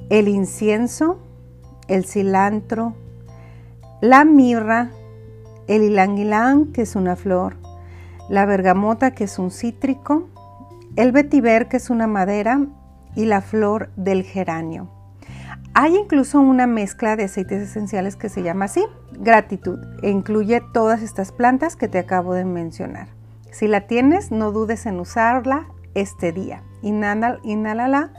el 0.09 0.27
incienso, 0.27 1.19
el 1.87 2.05
cilantro, 2.05 2.95
la 4.01 4.25
mirra, 4.25 4.91
el 5.69 5.89
ylang 5.89 6.71
que 6.73 6.81
es 6.81 6.95
una 6.95 7.15
flor, 7.15 7.57
la 8.27 8.45
bergamota, 8.45 9.11
que 9.11 9.25
es 9.25 9.39
un 9.39 9.51
cítrico, 9.51 10.27
el 10.95 11.11
vetiver, 11.11 11.67
que 11.67 11.77
es 11.77 11.89
una 11.89 12.07
madera, 12.07 12.65
y 13.15 13.25
la 13.25 13.41
flor 13.41 13.89
del 13.95 14.23
geranio. 14.23 14.89
Hay 15.73 15.95
incluso 15.95 16.39
una 16.39 16.67
mezcla 16.67 17.15
de 17.15 17.25
aceites 17.25 17.61
esenciales 17.61 18.15
que 18.15 18.29
se 18.29 18.41
llama 18.41 18.65
así, 18.65 18.83
gratitud, 19.11 19.79
e 20.01 20.09
incluye 20.09 20.61
todas 20.73 21.01
estas 21.01 21.31
plantas 21.31 21.75
que 21.75 21.87
te 21.87 21.99
acabo 21.99 22.33
de 22.33 22.45
mencionar. 22.45 23.07
Si 23.51 23.67
la 23.67 23.81
tienes, 23.87 24.31
no 24.31 24.51
dudes 24.51 24.85
en 24.85 24.99
usarla 24.99 25.67
este 25.93 26.31
día. 26.31 26.63
Inhala, 26.81 28.11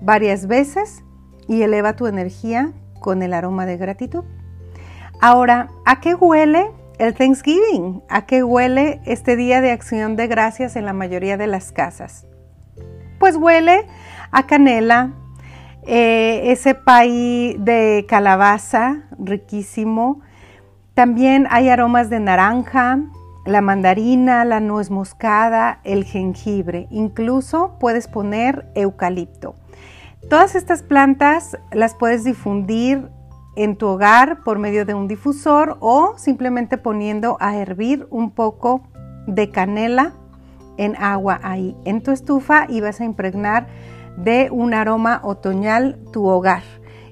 varias 0.00 0.46
veces 0.46 1.04
y 1.48 1.62
eleva 1.62 1.96
tu 1.96 2.06
energía 2.06 2.72
con 3.00 3.22
el 3.22 3.34
aroma 3.34 3.66
de 3.66 3.76
gratitud. 3.76 4.24
Ahora, 5.20 5.70
¿a 5.84 6.00
qué 6.00 6.14
huele 6.14 6.70
el 7.02 7.14
Thanksgiving, 7.14 8.00
¿a 8.08 8.26
qué 8.26 8.44
huele 8.44 9.00
este 9.04 9.34
día 9.34 9.60
de 9.60 9.72
acción 9.72 10.14
de 10.14 10.28
gracias 10.28 10.76
en 10.76 10.84
la 10.84 10.92
mayoría 10.92 11.36
de 11.36 11.48
las 11.48 11.72
casas? 11.72 12.28
Pues 13.18 13.34
huele 13.34 13.86
a 14.30 14.46
canela, 14.46 15.10
eh, 15.84 16.52
ese 16.52 16.76
pay 16.76 17.56
de 17.58 18.06
calabaza 18.08 19.08
riquísimo. 19.18 20.20
También 20.94 21.48
hay 21.50 21.70
aromas 21.70 22.08
de 22.08 22.20
naranja, 22.20 23.00
la 23.46 23.62
mandarina, 23.62 24.44
la 24.44 24.60
nuez 24.60 24.88
moscada, 24.88 25.80
el 25.82 26.04
jengibre. 26.04 26.86
Incluso 26.92 27.78
puedes 27.80 28.06
poner 28.06 28.70
eucalipto. 28.76 29.56
Todas 30.30 30.54
estas 30.54 30.84
plantas 30.84 31.58
las 31.72 31.96
puedes 31.96 32.22
difundir 32.22 33.10
en 33.56 33.76
tu 33.76 33.86
hogar 33.86 34.42
por 34.42 34.58
medio 34.58 34.84
de 34.84 34.94
un 34.94 35.08
difusor 35.08 35.76
o 35.80 36.14
simplemente 36.16 36.78
poniendo 36.78 37.36
a 37.40 37.56
hervir 37.56 38.06
un 38.10 38.30
poco 38.30 38.82
de 39.26 39.50
canela 39.50 40.14
en 40.78 40.96
agua 40.96 41.40
ahí 41.42 41.76
en 41.84 42.02
tu 42.02 42.10
estufa 42.10 42.66
y 42.68 42.80
vas 42.80 43.00
a 43.00 43.04
impregnar 43.04 43.66
de 44.16 44.48
un 44.50 44.74
aroma 44.74 45.20
otoñal 45.22 45.98
tu 46.12 46.26
hogar. 46.26 46.62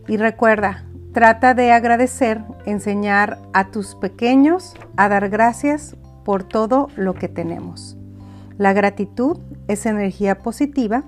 Y 0.08 0.16
recuerda, 0.16 0.84
trata 1.12 1.54
de 1.54 1.72
agradecer, 1.72 2.42
enseñar 2.64 3.38
a 3.52 3.70
tus 3.70 3.94
pequeños 3.94 4.74
a 4.96 5.08
dar 5.08 5.28
gracias 5.28 5.96
por 6.24 6.44
todo 6.44 6.88
lo 6.96 7.14
que 7.14 7.28
tenemos. 7.28 7.96
La 8.58 8.72
gratitud 8.72 9.38
es 9.68 9.86
energía 9.86 10.38
positiva 10.38 11.04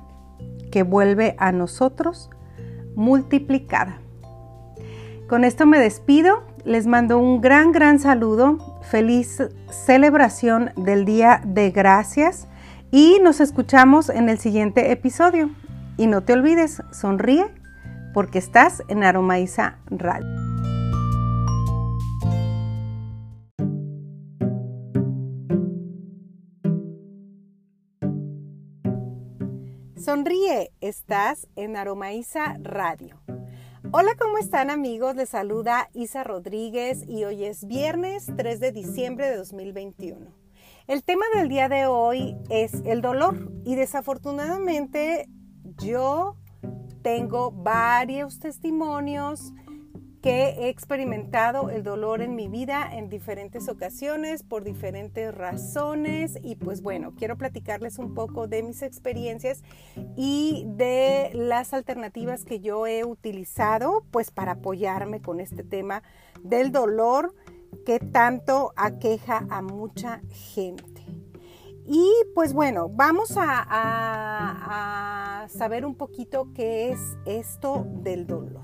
que 0.71 0.83
vuelve 0.83 1.35
a 1.39 1.53
nosotros 1.53 2.31
multiplicada. 2.97 3.99
Con 5.33 5.45
esto 5.45 5.65
me 5.65 5.81
despido, 5.81 6.45
les 6.67 6.87
mando 6.87 7.17
un 7.17 7.41
gran, 7.41 7.73
gran 7.73 7.99
saludo, 7.99 8.79
feliz 8.83 9.43
celebración 9.71 10.73
del 10.77 11.07
Día 11.07 11.41
de 11.47 11.71
Gracias 11.71 12.49
y 12.91 13.19
nos 13.23 13.41
escuchamos 13.41 14.11
en 14.11 14.29
el 14.29 14.39
siguiente 14.39 14.93
episodio. 14.93 15.49
Y 15.97 16.07
no 16.07 16.23
te 16.23 16.35
olvides, 16.35 16.83
sonríe 16.93 17.47
porque 18.13 18.39
estás 18.39 18.83
en 18.89 19.05
Aromaiza 19.05 19.79
Radio. 19.87 20.29
Sonríe, 29.97 30.73
estás 30.83 31.49
en 31.57 31.79
Aromaiza 31.79 32.59
Radio. 32.61 33.22
Hola, 33.95 34.13
¿cómo 34.19 34.39
están 34.39 34.71
amigos? 34.71 35.17
Les 35.17 35.29
saluda 35.29 35.91
Isa 35.93 36.25
Rodríguez 36.25 37.05
y 37.07 37.25
hoy 37.25 37.45
es 37.45 37.67
viernes 37.67 38.33
3 38.39 38.59
de 38.59 38.73
diciembre 38.73 39.29
de 39.29 39.37
2021. 39.37 40.35
El 40.87 41.05
tema 41.05 41.27
del 41.35 41.51
día 41.51 41.69
de 41.69 41.85
hoy 41.85 42.35
es 42.49 42.73
el 42.87 43.03
dolor 43.03 43.53
y 43.67 43.75
desafortunadamente 43.75 45.29
yo 45.77 46.39
tengo 47.03 47.53
varios 47.53 48.39
testimonios 48.39 49.53
que 50.23 50.51
he 50.51 50.69
experimentado 50.69 51.69
el 51.69 51.83
dolor 51.83 52.23
en 52.23 52.37
mi 52.37 52.47
vida 52.47 52.89
en 52.93 53.09
diferentes 53.09 53.69
ocasiones 53.69 54.45
por 54.45 54.63
diferentes 54.63 55.35
razones 55.35 56.39
y 56.41 56.55
pues 56.55 56.81
bueno, 56.81 57.13
quiero 57.17 57.37
platicarles 57.37 57.99
un 57.99 58.15
poco 58.15 58.47
de 58.47 58.63
mis 58.63 58.83
experiencias 58.83 59.65
y 60.17 60.65
de 60.69 61.33
las 61.35 61.75
alternativas 61.75 62.45
que 62.45 62.61
yo 62.61 62.87
he 62.87 63.05
utilizado 63.05 64.05
pues 64.13 64.31
para 64.31 64.53
apoyarme 64.53 65.21
con 65.21 65.41
este 65.41 65.65
tema 65.65 66.05
del 66.45 66.71
dolor 66.71 67.35
que 67.85 67.99
tanto 67.99 68.73
aqueja 68.77 69.45
a 69.51 69.61
mucha 69.61 70.23
gente. 70.31 71.05
Y 71.85 72.09
pues 72.37 72.53
bueno, 72.53 72.89
vamos 72.89 73.37
a, 73.37 73.67
a 75.43 75.49
saber 75.49 75.85
un 75.85 75.97
poquito 75.97 76.53
qué 76.55 76.93
es 76.93 77.01
esto 77.27 77.85
del 77.89 78.29
dolor. 78.29 78.63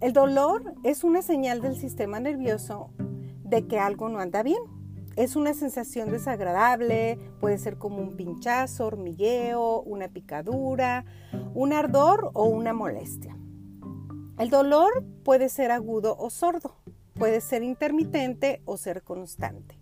El 0.00 0.12
dolor 0.12 0.74
es 0.84 1.02
una 1.02 1.22
señal 1.22 1.60
del 1.60 1.74
sistema 1.74 2.20
nervioso 2.20 2.90
de 3.42 3.66
que 3.66 3.80
algo 3.80 4.08
no 4.08 4.20
anda 4.20 4.44
bien. 4.44 4.62
Es 5.16 5.34
una 5.34 5.54
sensación 5.54 6.12
desagradable, 6.12 7.18
puede 7.40 7.58
ser 7.58 7.78
como 7.78 7.98
un 7.98 8.16
pinchazo, 8.16 8.86
hormigueo, 8.86 9.82
una 9.82 10.06
picadura, 10.06 11.04
un 11.52 11.72
ardor 11.72 12.30
o 12.34 12.44
una 12.44 12.72
molestia. 12.72 13.36
El 14.38 14.50
dolor 14.50 15.04
puede 15.24 15.48
ser 15.48 15.72
agudo 15.72 16.16
o 16.16 16.30
sordo, 16.30 16.76
puede 17.14 17.40
ser 17.40 17.64
intermitente 17.64 18.62
o 18.66 18.76
ser 18.76 19.02
constante. 19.02 19.80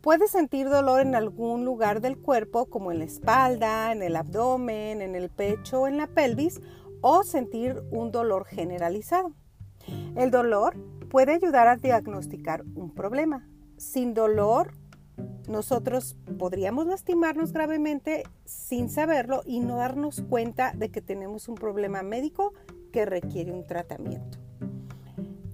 Puedes 0.00 0.32
sentir 0.32 0.68
dolor 0.68 1.00
en 1.00 1.14
algún 1.14 1.64
lugar 1.64 2.00
del 2.00 2.18
cuerpo, 2.18 2.66
como 2.66 2.90
en 2.90 2.98
la 2.98 3.04
espalda, 3.04 3.92
en 3.92 4.02
el 4.02 4.16
abdomen, 4.16 5.00
en 5.00 5.14
el 5.14 5.30
pecho, 5.30 5.86
en 5.86 5.96
la 5.96 6.08
pelvis, 6.08 6.60
o 7.00 7.22
sentir 7.22 7.82
un 7.90 8.10
dolor 8.10 8.44
generalizado. 8.44 9.32
El 10.16 10.30
dolor 10.30 10.76
puede 11.08 11.32
ayudar 11.32 11.68
a 11.68 11.76
diagnosticar 11.76 12.64
un 12.74 12.94
problema. 12.94 13.48
Sin 13.76 14.14
dolor, 14.14 14.72
nosotros 15.48 16.16
podríamos 16.38 16.86
lastimarnos 16.86 17.52
gravemente 17.52 18.24
sin 18.44 18.90
saberlo 18.90 19.42
y 19.46 19.60
no 19.60 19.76
darnos 19.76 20.22
cuenta 20.28 20.72
de 20.74 20.90
que 20.90 21.00
tenemos 21.00 21.48
un 21.48 21.54
problema 21.54 22.02
médico 22.02 22.52
que 22.92 23.06
requiere 23.06 23.52
un 23.52 23.66
tratamiento. 23.66 24.38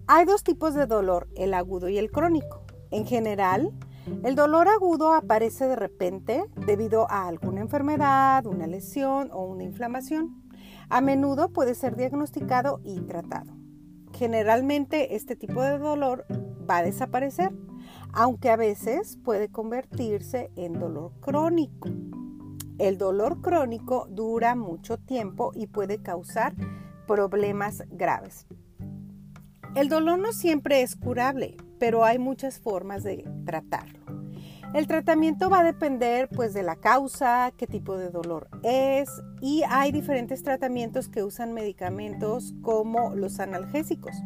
Hay 0.07 0.27
dos 0.27 0.43
tipos 0.43 0.75
de 0.75 0.87
dolor, 0.87 1.29
el 1.35 1.55
agudo 1.55 1.89
y 1.89 1.99
el 1.99 2.11
crónico. 2.11 2.63
En 2.91 3.07
general, 3.07 3.73
el 4.23 4.35
dolor 4.35 4.69
agudo 4.69 5.15
aparece 5.15 5.67
de 5.67 5.77
repente 5.77 6.45
debido 6.67 7.11
a 7.11 7.27
alguna 7.27 7.63
enfermedad, 7.63 8.45
una 8.47 8.67
lesión 8.67 9.31
o 9.33 9.45
una 9.47 9.65
inflamación. 9.65 10.44
A 10.89 11.01
menudo 11.01 11.49
puede 11.49 11.75
ser 11.75 11.97
diagnosticado 11.97 12.81
y 12.85 13.01
tratado. 13.01 13.53
Generalmente 14.13 15.17
este 15.17 15.37
tipo 15.37 15.63
de 15.63 15.79
dolor 15.79 16.27
va 16.69 16.79
a 16.79 16.83
desaparecer, 16.83 17.53
aunque 18.13 18.51
a 18.51 18.57
veces 18.57 19.19
puede 19.25 19.49
convertirse 19.49 20.51
en 20.57 20.79
dolor 20.79 21.13
crónico. 21.21 21.89
El 22.79 22.99
dolor 22.99 23.41
crónico 23.41 24.07
dura 24.11 24.55
mucho 24.55 24.99
tiempo 24.99 25.53
y 25.55 25.67
puede 25.67 26.03
causar 26.03 26.55
problemas 27.07 27.85
graves. 27.91 28.47
El 29.75 29.89
dolor 29.89 30.19
no 30.19 30.33
siempre 30.33 30.83
es 30.83 30.95
curable, 30.97 31.57
pero 31.79 32.05
hay 32.05 32.19
muchas 32.19 32.61
formas 32.61 33.03
de 33.03 33.29
tratarlo. 33.45 34.04
El 34.75 34.89
tratamiento 34.89 35.49
va 35.49 35.61
a 35.61 35.65
depender 35.65 36.29
pues 36.29 36.53
de 36.53 36.65
la 36.65 36.75
causa, 36.75 37.53
qué 37.57 37.69
tipo 37.69 37.97
de 37.97 38.11
dolor 38.11 38.49
es 38.65 39.09
y 39.41 39.63
hay 39.69 39.93
diferentes 39.93 40.43
tratamientos 40.43 41.09
que 41.09 41.23
usan 41.23 41.53
medicamentos 41.53 42.55
como 42.61 43.15
los 43.15 43.39
analgésicos. 43.39 44.17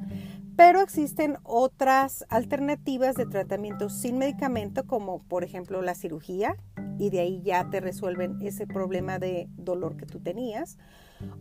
Pero 0.57 0.81
existen 0.81 1.37
otras 1.43 2.25
alternativas 2.31 3.15
de 3.17 3.27
tratamiento 3.27 3.91
sin 3.91 4.17
medicamento 4.17 4.87
como 4.87 5.23
por 5.25 5.45
ejemplo 5.45 5.83
la 5.83 5.95
cirugía 5.95 6.57
y 6.99 7.11
de 7.11 7.21
ahí 7.21 7.43
ya 7.43 7.69
te 7.69 7.81
resuelven 7.81 8.39
ese 8.41 8.67
problema 8.67 9.19
de 9.19 9.51
dolor 9.59 9.99
que 9.99 10.07
tú 10.07 10.19
tenías. 10.19 10.79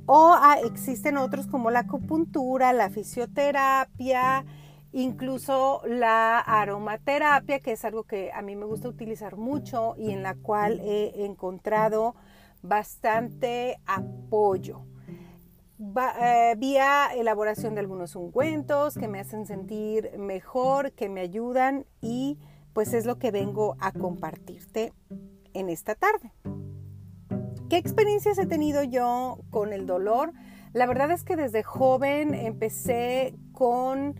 O 0.05 0.35
ah, 0.37 0.57
existen 0.65 1.15
otros 1.15 1.47
como 1.47 1.71
la 1.71 1.79
acupuntura, 1.79 2.73
la 2.73 2.89
fisioterapia, 2.89 4.43
incluso 4.97 5.81
la 5.85 6.39
aromaterapia, 6.39 7.59
que 7.59 7.73
es 7.73 7.85
algo 7.85 8.03
que 8.03 8.31
a 8.31 8.41
mí 8.41 8.55
me 8.55 8.65
gusta 8.65 8.89
utilizar 8.89 9.37
mucho 9.37 9.93
y 9.95 10.09
en 10.09 10.23
la 10.23 10.33
cual 10.33 10.79
he 10.79 11.23
encontrado 11.23 12.15
bastante 12.63 13.77
apoyo. 13.85 14.81
Eh, 16.19 16.55
vía 16.57 17.09
elaboración 17.15 17.75
de 17.75 17.81
algunos 17.81 18.15
ungüentos 18.15 18.97
que 18.97 19.07
me 19.07 19.19
hacen 19.19 19.45
sentir 19.45 20.17
mejor, 20.17 20.91
que 20.93 21.09
me 21.09 21.21
ayudan 21.21 21.85
y 22.01 22.39
pues 22.73 22.95
es 22.95 23.05
lo 23.05 23.19
que 23.19 23.29
vengo 23.29 23.77
a 23.79 23.91
compartirte 23.91 24.93
en 25.53 25.69
esta 25.69 25.93
tarde. 25.93 26.31
¿Qué 27.69 27.77
experiencias 27.77 28.39
he 28.39 28.47
tenido 28.47 28.81
yo 28.81 29.41
con 29.51 29.73
el 29.73 29.85
dolor? 29.85 30.33
La 30.73 30.87
verdad 30.87 31.11
es 31.11 31.23
que 31.23 31.35
desde 31.35 31.61
joven 31.61 32.33
empecé 32.33 33.35
con 33.51 34.15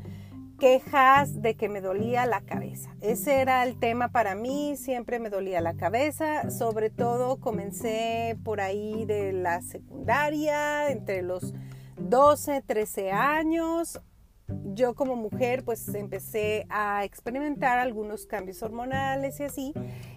quejas 0.58 1.42
de 1.42 1.56
que 1.56 1.70
me 1.70 1.82
dolía 1.82 2.26
la 2.26 2.42
cabeza. 2.42 2.96
Ese 3.02 3.42
era 3.42 3.64
el 3.64 3.80
tema 3.80 4.10
para 4.12 4.36
mí, 4.36 4.76
siempre 4.76 5.20
me 5.20 5.30
dolía 5.30 5.62
la 5.62 5.76
cabeza, 5.76 6.50
sobre 6.50 6.90
todo 6.90 7.40
comencé 7.40 8.38
por 8.44 8.60
ahí 8.60 9.06
de 9.06 9.34
la 9.34 9.62
secundaria, 9.62 10.90
entre 10.90 11.22
los 11.22 11.54
12, 11.98 12.64
13 12.66 13.12
años. 13.12 14.02
Yo 14.74 14.96
como 14.96 15.16
mujer 15.16 15.66
pues 15.66 15.88
empecé 15.94 16.66
a 16.70 17.04
experimentar 17.04 17.80
algunos 17.80 18.26
cambios 18.26 18.64
hormonales 18.64 19.40
y 19.40 19.44
así, 19.44 19.74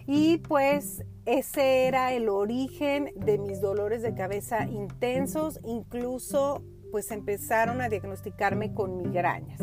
y 0.07 0.37
pues 0.37 1.03
ese 1.25 1.87
era 1.87 2.13
el 2.13 2.29
origen 2.29 3.11
de 3.15 3.37
mis 3.37 3.59
dolores 3.59 4.01
de 4.01 4.13
cabeza 4.13 4.65
intensos, 4.65 5.59
incluso 5.65 6.63
pues 6.91 7.11
empezaron 7.11 7.81
a 7.81 7.89
diagnosticarme 7.89 8.73
con 8.73 8.97
migrañas. 8.97 9.61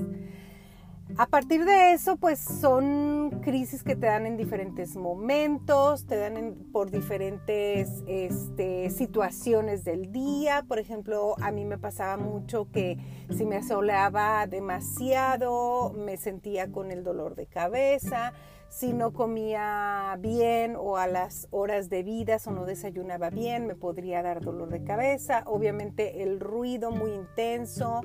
A 1.17 1.27
partir 1.27 1.65
de 1.65 1.95
eso, 1.95 2.17
pues 2.17 2.39
son 2.39 3.41
crisis 3.43 3.83
que 3.83 3.97
te 3.97 4.07
dan 4.07 4.27
en 4.27 4.37
diferentes 4.37 4.95
momentos, 4.95 6.07
te 6.07 6.17
dan 6.17 6.55
por 6.71 6.91
diferentes 6.91 8.05
este, 8.07 8.91
situaciones 8.91 9.85
del 9.85 10.13
día. 10.13 10.65
Por 10.69 10.79
ejemplo, 10.79 11.35
a 11.41 11.51
mí 11.51 11.65
me 11.65 11.79
pasaba 11.79 12.17
mucho 12.19 12.71
que 12.71 12.99
si 13.37 13.47
me 13.47 13.57
asoleaba 13.57 14.47
demasiado, 14.47 15.93
me 15.93 16.19
sentía 16.19 16.71
con 16.71 16.93
el 16.93 17.03
dolor 17.03 17.35
de 17.35 17.47
cabeza. 17.47 18.33
si 18.69 18.93
no 18.93 19.15
comía 19.15 20.15
bien 20.21 20.77
o 20.77 20.99
a 20.99 21.07
las 21.07 21.49
horas 21.51 21.89
debidas 21.89 22.47
o 22.47 22.51
no 22.51 22.67
desayunaba 22.67 23.31
bien, 23.31 23.67
me 23.67 23.75
podría 23.75 24.23
dar 24.23 24.43
dolor 24.43 24.69
de 24.69 24.85
cabeza. 24.85 25.43
Obviamente 25.47 26.23
el 26.23 26.39
ruido 26.39 26.91
muy 26.91 27.13
intenso, 27.13 28.03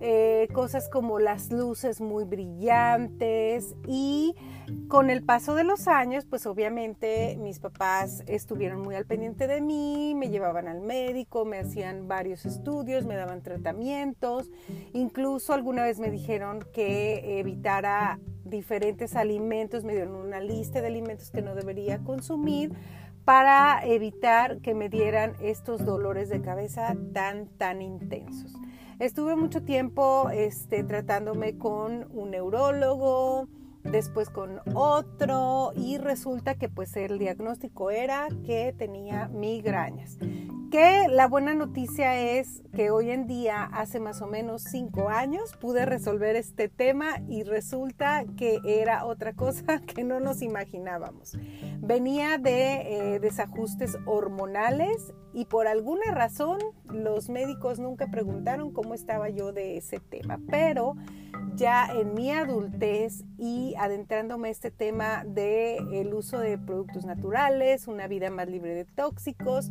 eh, 0.00 0.48
cosas 0.52 0.88
como 0.88 1.18
las 1.18 1.50
luces 1.50 2.00
muy 2.00 2.24
brillantes 2.24 3.74
y 3.86 4.34
con 4.88 5.10
el 5.10 5.22
paso 5.22 5.54
de 5.54 5.64
los 5.64 5.88
años, 5.88 6.24
pues 6.24 6.46
obviamente 6.46 7.36
mis 7.40 7.58
papás 7.58 8.22
estuvieron 8.26 8.80
muy 8.80 8.94
al 8.94 9.04
pendiente 9.04 9.46
de 9.46 9.60
mí, 9.60 10.14
me 10.14 10.30
llevaban 10.30 10.68
al 10.68 10.80
médico, 10.80 11.44
me 11.44 11.58
hacían 11.58 12.08
varios 12.08 12.46
estudios, 12.46 13.04
me 13.04 13.16
daban 13.16 13.42
tratamientos, 13.42 14.50
incluso 14.92 15.52
alguna 15.52 15.84
vez 15.84 15.98
me 15.98 16.10
dijeron 16.10 16.64
que 16.72 17.38
evitara 17.40 18.18
diferentes 18.44 19.16
alimentos, 19.16 19.84
me 19.84 19.94
dieron 19.94 20.14
una 20.14 20.40
lista 20.40 20.80
de 20.80 20.86
alimentos 20.86 21.30
que 21.30 21.42
no 21.42 21.54
debería 21.54 21.98
consumir 21.98 22.72
para 23.24 23.84
evitar 23.84 24.60
que 24.60 24.74
me 24.74 24.88
dieran 24.88 25.34
estos 25.40 25.84
dolores 25.84 26.28
de 26.28 26.42
cabeza 26.42 26.94
tan, 27.12 27.48
tan 27.48 27.80
intensos. 27.80 28.52
Estuve 29.00 29.34
mucho 29.34 29.62
tiempo 29.62 30.30
este, 30.30 30.84
tratándome 30.84 31.58
con 31.58 32.06
un 32.12 32.30
neurólogo, 32.30 33.48
después 33.84 34.30
con 34.30 34.60
otro 34.74 35.72
y 35.76 35.98
resulta 35.98 36.56
que 36.56 36.68
pues 36.68 36.96
el 36.96 37.18
diagnóstico 37.18 37.90
era 37.90 38.28
que 38.44 38.74
tenía 38.76 39.28
migrañas. 39.28 40.18
Que 40.70 41.06
la 41.08 41.28
buena 41.28 41.54
noticia 41.54 42.18
es 42.18 42.62
que 42.74 42.90
hoy 42.90 43.10
en 43.10 43.28
día, 43.28 43.62
hace 43.62 44.00
más 44.00 44.20
o 44.22 44.26
menos 44.26 44.62
cinco 44.62 45.08
años, 45.08 45.56
pude 45.60 45.86
resolver 45.86 46.34
este 46.34 46.68
tema 46.68 47.20
y 47.28 47.44
resulta 47.44 48.24
que 48.36 48.58
era 48.64 49.04
otra 49.04 49.34
cosa 49.34 49.80
que 49.94 50.02
no 50.02 50.18
nos 50.18 50.42
imaginábamos. 50.42 51.38
Venía 51.78 52.38
de 52.38 53.14
eh, 53.14 53.20
desajustes 53.20 53.96
hormonales 54.04 55.12
y 55.32 55.44
por 55.44 55.68
alguna 55.68 56.10
razón 56.12 56.58
los 56.86 57.28
médicos 57.28 57.78
nunca 57.78 58.08
preguntaron 58.10 58.72
cómo 58.72 58.94
estaba 58.94 59.28
yo 59.28 59.52
de 59.52 59.76
ese 59.76 60.00
tema, 60.00 60.40
pero 60.48 60.96
ya 61.54 61.86
en 61.86 62.14
mi 62.14 62.30
adultez 62.30 63.24
y 63.38 63.73
adentrándome 63.78 64.50
este 64.50 64.70
tema 64.70 65.24
del 65.24 65.92
el 65.92 66.14
uso 66.14 66.38
de 66.38 66.58
productos 66.58 67.04
naturales, 67.04 67.88
una 67.88 68.06
vida 68.06 68.30
más 68.30 68.48
libre 68.48 68.74
de 68.74 68.84
tóxicos 68.84 69.70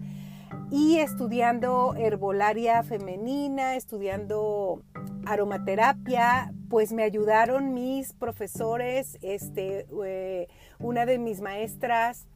y 0.71 0.97
estudiando 0.99 1.95
herbolaria 1.95 2.83
femenina, 2.83 3.75
estudiando 3.75 4.81
aromaterapia, 5.25 6.53
pues 6.69 6.93
me 6.93 7.03
ayudaron 7.03 7.73
mis 7.73 8.13
profesores, 8.13 9.17
este, 9.21 9.85
eh, 10.05 10.47
una 10.79 11.05
de 11.05 11.19
mis 11.19 11.41
maestras 11.41 12.27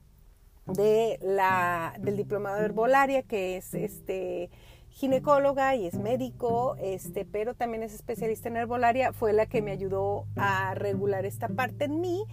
de 0.66 1.18
la, 1.22 1.96
del 2.00 2.18
diplomado 2.18 2.58
de 2.58 2.66
herbolaria, 2.66 3.24
que 3.24 3.58
es 3.58 3.74
este, 3.74 4.50
ginecóloga 4.98 5.76
y 5.76 5.86
es 5.86 6.00
médico, 6.00 6.76
este, 6.82 7.24
pero 7.24 7.54
también 7.54 7.84
es 7.84 7.94
especialista 7.94 8.50
en 8.50 8.58
herbolaria, 8.58 9.14
fue 9.14 9.32
la 9.32 9.46
que 9.46 9.62
me 9.62 9.70
ayudó 9.70 10.26
a 10.36 10.74
regular 10.74 11.24
esta 11.24 11.50
parte 11.50 11.86
en 11.86 12.02
mí. 12.02 12.26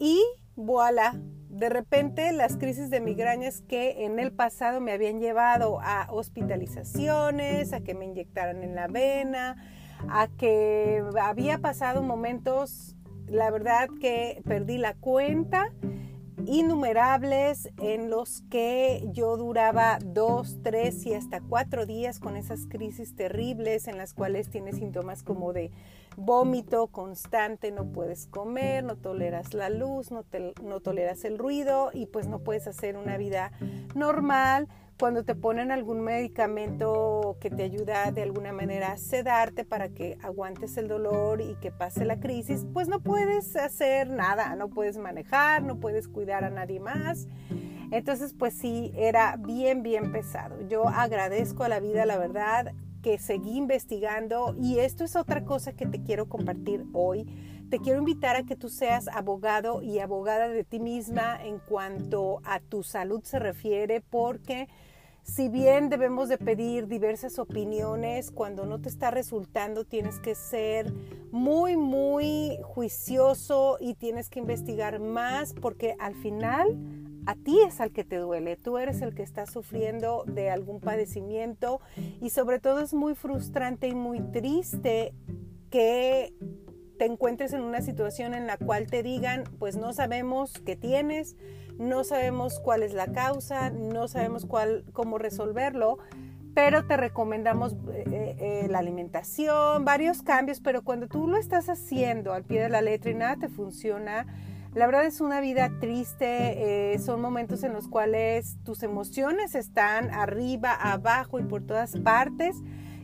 Y 0.00 0.20
voilà, 0.56 1.14
de 1.48 1.68
repente 1.68 2.32
las 2.32 2.56
crisis 2.56 2.90
de 2.90 3.00
migrañas 3.00 3.60
que 3.60 4.04
en 4.04 4.18
el 4.18 4.32
pasado 4.32 4.80
me 4.80 4.90
habían 4.90 5.20
llevado 5.20 5.78
a 5.82 6.08
hospitalizaciones, 6.10 7.72
a 7.72 7.80
que 7.80 7.94
me 7.94 8.06
inyectaran 8.06 8.64
en 8.64 8.74
la 8.74 8.88
vena, 8.88 9.56
a 10.08 10.26
que 10.36 11.04
había 11.22 11.58
pasado 11.58 12.02
momentos, 12.02 12.96
la 13.28 13.52
verdad 13.52 13.88
que 14.00 14.42
perdí 14.44 14.78
la 14.78 14.94
cuenta 14.94 15.70
innumerables 16.46 17.70
en 17.78 18.10
los 18.10 18.42
que 18.50 19.08
yo 19.12 19.36
duraba 19.36 19.98
dos, 20.04 20.58
tres 20.62 21.06
y 21.06 21.14
hasta 21.14 21.40
cuatro 21.40 21.86
días 21.86 22.18
con 22.18 22.36
esas 22.36 22.66
crisis 22.66 23.14
terribles 23.14 23.88
en 23.88 23.98
las 23.98 24.14
cuales 24.14 24.50
tienes 24.50 24.76
síntomas 24.76 25.22
como 25.22 25.52
de 25.52 25.70
vómito 26.16 26.88
constante, 26.88 27.70
no 27.70 27.92
puedes 27.92 28.26
comer, 28.26 28.84
no 28.84 28.96
toleras 28.96 29.54
la 29.54 29.70
luz, 29.70 30.10
no, 30.10 30.24
no 30.62 30.80
toleras 30.80 31.24
el 31.24 31.38
ruido 31.38 31.90
y 31.92 32.06
pues 32.06 32.26
no 32.26 32.40
puedes 32.40 32.66
hacer 32.66 32.96
una 32.96 33.16
vida 33.16 33.52
normal 33.94 34.68
cuando 35.00 35.24
te 35.24 35.34
ponen 35.34 35.72
algún 35.72 36.02
medicamento 36.02 37.38
que 37.40 37.48
te 37.48 37.62
ayuda 37.62 38.12
de 38.12 38.22
alguna 38.22 38.52
manera 38.52 38.92
a 38.92 38.98
sedarte 38.98 39.64
para 39.64 39.88
que 39.88 40.18
aguantes 40.22 40.76
el 40.76 40.88
dolor 40.88 41.40
y 41.40 41.54
que 41.54 41.70
pase 41.70 42.04
la 42.04 42.20
crisis, 42.20 42.66
pues 42.74 42.86
no 42.86 43.00
puedes 43.00 43.56
hacer 43.56 44.10
nada, 44.10 44.54
no 44.56 44.68
puedes 44.68 44.98
manejar, 44.98 45.62
no 45.62 45.80
puedes 45.80 46.06
cuidar 46.06 46.44
a 46.44 46.50
nadie 46.50 46.80
más. 46.80 47.28
Entonces, 47.90 48.34
pues 48.38 48.52
sí, 48.52 48.92
era 48.94 49.36
bien, 49.38 49.82
bien 49.82 50.12
pesado. 50.12 50.60
Yo 50.68 50.86
agradezco 50.86 51.64
a 51.64 51.70
la 51.70 51.80
vida, 51.80 52.04
la 52.04 52.18
verdad, 52.18 52.74
que 53.02 53.18
seguí 53.18 53.56
investigando 53.56 54.54
y 54.60 54.80
esto 54.80 55.04
es 55.04 55.16
otra 55.16 55.46
cosa 55.46 55.72
que 55.72 55.86
te 55.86 56.02
quiero 56.02 56.28
compartir 56.28 56.84
hoy. 56.92 57.24
Te 57.70 57.78
quiero 57.78 58.00
invitar 58.00 58.36
a 58.36 58.42
que 58.42 58.54
tú 58.54 58.68
seas 58.68 59.08
abogado 59.08 59.80
y 59.80 60.00
abogada 60.00 60.48
de 60.48 60.62
ti 60.62 60.78
misma 60.78 61.42
en 61.42 61.58
cuanto 61.58 62.42
a 62.44 62.60
tu 62.60 62.82
salud 62.82 63.22
se 63.22 63.38
refiere, 63.38 64.02
porque 64.02 64.68
si 65.22 65.48
bien 65.48 65.88
debemos 65.88 66.28
de 66.28 66.38
pedir 66.38 66.86
diversas 66.86 67.38
opiniones, 67.38 68.30
cuando 68.30 68.66
no 68.66 68.80
te 68.80 68.88
está 68.88 69.10
resultando 69.10 69.84
tienes 69.84 70.18
que 70.18 70.34
ser 70.34 70.92
muy, 71.30 71.76
muy 71.76 72.58
juicioso 72.62 73.76
y 73.80 73.94
tienes 73.94 74.28
que 74.28 74.38
investigar 74.38 74.98
más 74.98 75.52
porque 75.54 75.94
al 75.98 76.14
final 76.14 76.78
a 77.26 77.34
ti 77.34 77.60
es 77.66 77.80
al 77.80 77.92
que 77.92 78.04
te 78.04 78.16
duele, 78.16 78.56
tú 78.56 78.78
eres 78.78 79.02
el 79.02 79.14
que 79.14 79.22
está 79.22 79.46
sufriendo 79.46 80.24
de 80.26 80.50
algún 80.50 80.80
padecimiento 80.80 81.80
y 82.20 82.30
sobre 82.30 82.58
todo 82.58 82.80
es 82.80 82.94
muy 82.94 83.14
frustrante 83.14 83.88
y 83.88 83.94
muy 83.94 84.20
triste 84.20 85.14
que 85.70 86.34
te 86.98 87.06
encuentres 87.06 87.52
en 87.52 87.62
una 87.62 87.80
situación 87.80 88.34
en 88.34 88.46
la 88.46 88.58
cual 88.58 88.86
te 88.86 89.02
digan, 89.02 89.44
pues 89.58 89.76
no 89.76 89.92
sabemos 89.92 90.52
qué 90.66 90.76
tienes, 90.76 91.36
no 91.80 92.04
sabemos 92.04 92.60
cuál 92.60 92.82
es 92.82 92.92
la 92.92 93.06
causa, 93.06 93.70
no 93.70 94.06
sabemos 94.06 94.44
cuál, 94.44 94.84
cómo 94.92 95.16
resolverlo, 95.16 95.98
pero 96.54 96.86
te 96.86 96.98
recomendamos 96.98 97.72
eh, 97.72 98.04
eh, 98.06 98.36
eh, 98.38 98.68
la 98.68 98.80
alimentación, 98.80 99.86
varios 99.86 100.20
cambios, 100.22 100.60
pero 100.60 100.82
cuando 100.82 101.08
tú 101.08 101.26
lo 101.26 101.38
estás 101.38 101.70
haciendo 101.70 102.34
al 102.34 102.44
pie 102.44 102.60
de 102.60 102.68
la 102.68 102.82
letra 102.82 103.10
y 103.10 103.14
nada 103.14 103.36
te 103.36 103.48
funciona, 103.48 104.26
la 104.74 104.84
verdad 104.86 105.06
es 105.06 105.22
una 105.22 105.40
vida 105.40 105.72
triste, 105.80 106.96
son 107.04 107.20
momentos 107.20 107.64
en 107.64 107.72
los 107.72 107.88
cuales 107.88 108.56
tus 108.62 108.84
emociones 108.84 109.56
están 109.56 110.10
arriba, 110.10 110.74
abajo 110.74 111.40
y 111.40 111.42
por 111.42 111.66
todas 111.66 111.98
partes 111.98 112.56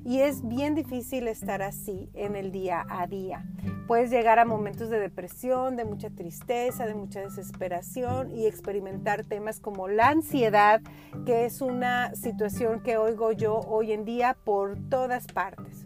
y 0.07 0.21
es 0.21 0.47
bien 0.47 0.77
difícil 0.77 1.27
estar 1.27 1.63
así 1.63 2.09
en 2.15 2.37
el 2.37 2.53
día 2.53 2.87
a 2.89 3.09
día. 3.09 3.45
Puedes 3.89 4.09
llegar 4.09 4.39
a 4.39 4.45
momentos 4.45 4.89
de 4.89 5.01
depresión, 5.01 5.75
de 5.75 5.85
mucha 5.85 6.11
tristeza, 6.11 6.87
de 6.87 6.95
mucha 6.95 7.23
desesperación 7.23 8.31
y 8.31 8.47
experimentar 8.47 9.25
temas 9.25 9.59
como 9.59 9.89
la 9.89 10.11
ansiedad, 10.11 10.81
que 11.25 11.45
es 11.45 11.61
una 11.61 12.15
situación 12.15 12.85
que 12.85 12.99
oigo 12.99 13.33
yo 13.33 13.59
hoy 13.59 13.91
en 13.91 14.05
día 14.05 14.37
por 14.45 14.79
todas 14.89 15.27
partes. 15.27 15.83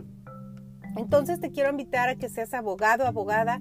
Entonces 0.99 1.41
te 1.41 1.51
quiero 1.51 1.71
invitar 1.71 2.11
a 2.11 2.17
que 2.17 2.29
seas 2.29 2.53
abogado, 2.53 3.07
abogada 3.07 3.59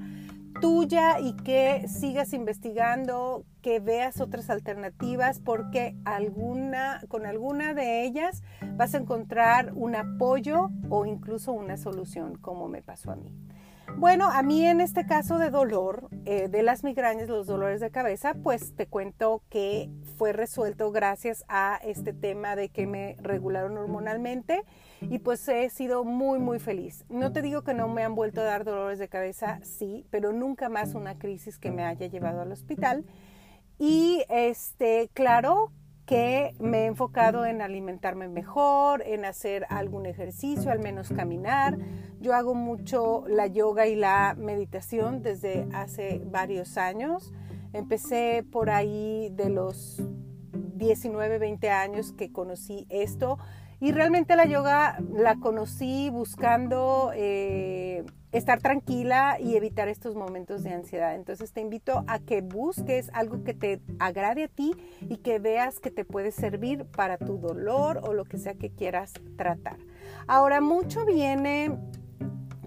tuya 0.59 1.19
y 1.19 1.33
que 1.33 1.87
sigas 1.87 2.33
investigando, 2.33 3.45
que 3.61 3.79
veas 3.79 4.21
otras 4.21 4.49
alternativas, 4.49 5.39
porque 5.39 5.95
alguna, 6.05 7.01
con 7.07 7.25
alguna 7.25 7.73
de 7.73 8.03
ellas 8.03 8.43
vas 8.75 8.93
a 8.93 8.97
encontrar 8.97 9.71
un 9.73 9.95
apoyo 9.95 10.69
o 10.89 11.05
incluso 11.05 11.51
una 11.51 11.77
solución, 11.77 12.37
como 12.37 12.67
me 12.67 12.81
pasó 12.81 13.11
a 13.11 13.15
mí. 13.15 13.33
Bueno, 13.97 14.29
a 14.31 14.41
mí 14.43 14.65
en 14.65 14.81
este 14.81 15.05
caso 15.05 15.37
de 15.37 15.49
dolor, 15.49 16.09
eh, 16.25 16.47
de 16.47 16.63
las 16.63 16.83
migrañas, 16.83 17.27
los 17.27 17.47
dolores 17.47 17.81
de 17.81 17.91
cabeza, 17.91 18.33
pues 18.33 18.75
te 18.75 18.87
cuento 18.87 19.43
que 19.49 19.89
fue 20.17 20.31
resuelto 20.31 20.91
gracias 20.91 21.43
a 21.49 21.79
este 21.83 22.13
tema 22.13 22.55
de 22.55 22.69
que 22.69 22.87
me 22.87 23.15
regularon 23.21 23.77
hormonalmente 23.77 24.63
y 25.01 25.19
pues 25.19 25.47
he 25.47 25.69
sido 25.69 26.03
muy, 26.03 26.39
muy 26.39 26.59
feliz. 26.59 27.05
No 27.09 27.31
te 27.31 27.41
digo 27.41 27.63
que 27.63 27.73
no 27.73 27.87
me 27.87 28.03
han 28.03 28.15
vuelto 28.15 28.41
a 28.41 28.45
dar 28.45 28.63
dolores 28.63 28.99
de 28.99 29.09
cabeza, 29.09 29.59
sí, 29.63 30.05
pero 30.09 30.31
nunca 30.31 30.69
más 30.69 30.93
una 30.93 31.17
crisis 31.17 31.57
que 31.57 31.71
me 31.71 31.83
haya 31.83 32.07
llevado 32.07 32.41
al 32.41 32.51
hospital. 32.51 33.05
Y 33.77 34.23
este, 34.29 35.09
claro 35.13 35.71
que 36.09 36.55
me 36.57 36.79
he 36.79 36.85
enfocado 36.87 37.45
en 37.45 37.61
alimentarme 37.61 38.27
mejor, 38.27 39.03
en 39.05 39.25
hacer 39.25 39.67
algún 39.69 40.07
ejercicio, 40.07 40.71
al 40.71 40.79
menos 40.79 41.09
caminar. 41.09 41.77
Yo 42.19 42.33
hago 42.33 42.55
mucho 42.55 43.25
la 43.27 43.45
yoga 43.45 43.85
y 43.85 43.95
la 43.95 44.35
meditación 44.35 45.21
desde 45.21 45.67
hace 45.71 46.19
varios 46.25 46.79
años. 46.79 47.31
Empecé 47.73 48.43
por 48.51 48.71
ahí 48.71 49.29
de 49.33 49.51
los 49.51 50.01
19, 50.51 51.37
20 51.37 51.69
años 51.69 52.11
que 52.11 52.31
conocí 52.31 52.87
esto 52.89 53.37
y 53.79 53.91
realmente 53.91 54.35
la 54.35 54.45
yoga 54.45 54.97
la 55.13 55.35
conocí 55.35 56.09
buscando 56.09 57.11
eh, 57.13 58.03
estar 58.31 58.61
tranquila 58.61 59.37
y 59.39 59.55
evitar 59.55 59.87
estos 59.87 60.15
momentos 60.15 60.63
de 60.63 60.73
ansiedad. 60.73 61.15
Entonces 61.15 61.51
te 61.51 61.61
invito 61.61 62.03
a 62.07 62.19
que 62.19 62.41
busques 62.41 63.09
algo 63.13 63.43
que 63.43 63.53
te 63.53 63.81
agrade 63.99 64.43
a 64.43 64.47
ti 64.47 64.75
y 65.01 65.17
que 65.17 65.39
veas 65.39 65.79
que 65.79 65.91
te 65.91 66.05
puede 66.05 66.31
servir 66.31 66.85
para 66.85 67.17
tu 67.17 67.37
dolor 67.37 68.01
o 68.03 68.13
lo 68.13 68.25
que 68.25 68.37
sea 68.37 68.53
que 68.53 68.69
quieras 68.69 69.13
tratar. 69.35 69.77
Ahora, 70.27 70.61
mucho 70.61 71.05
viene 71.05 71.77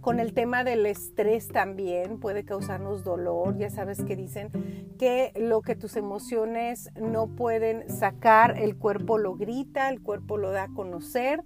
con 0.03 0.18
el 0.18 0.35
tema 0.35 0.64
del 0.64 0.85
estrés 0.85 1.46
también 1.46 2.18
puede 2.18 2.44
causarnos 2.44 3.05
dolor. 3.05 3.57
Ya 3.57 3.70
sabes 3.70 4.03
que 4.03 4.16
dicen 4.16 4.51
que 4.98 5.33
lo 5.37 5.62
que 5.62 5.77
tus 5.77 5.96
emociones 5.96 6.90
no 7.01 7.29
pueden 7.29 7.88
sacar, 7.88 8.59
el 8.59 8.77
cuerpo 8.77 9.16
lo 9.16 9.37
grita, 9.37 9.88
el 9.88 10.03
cuerpo 10.03 10.37
lo 10.37 10.51
da 10.51 10.64
a 10.64 10.75
conocer 10.75 11.44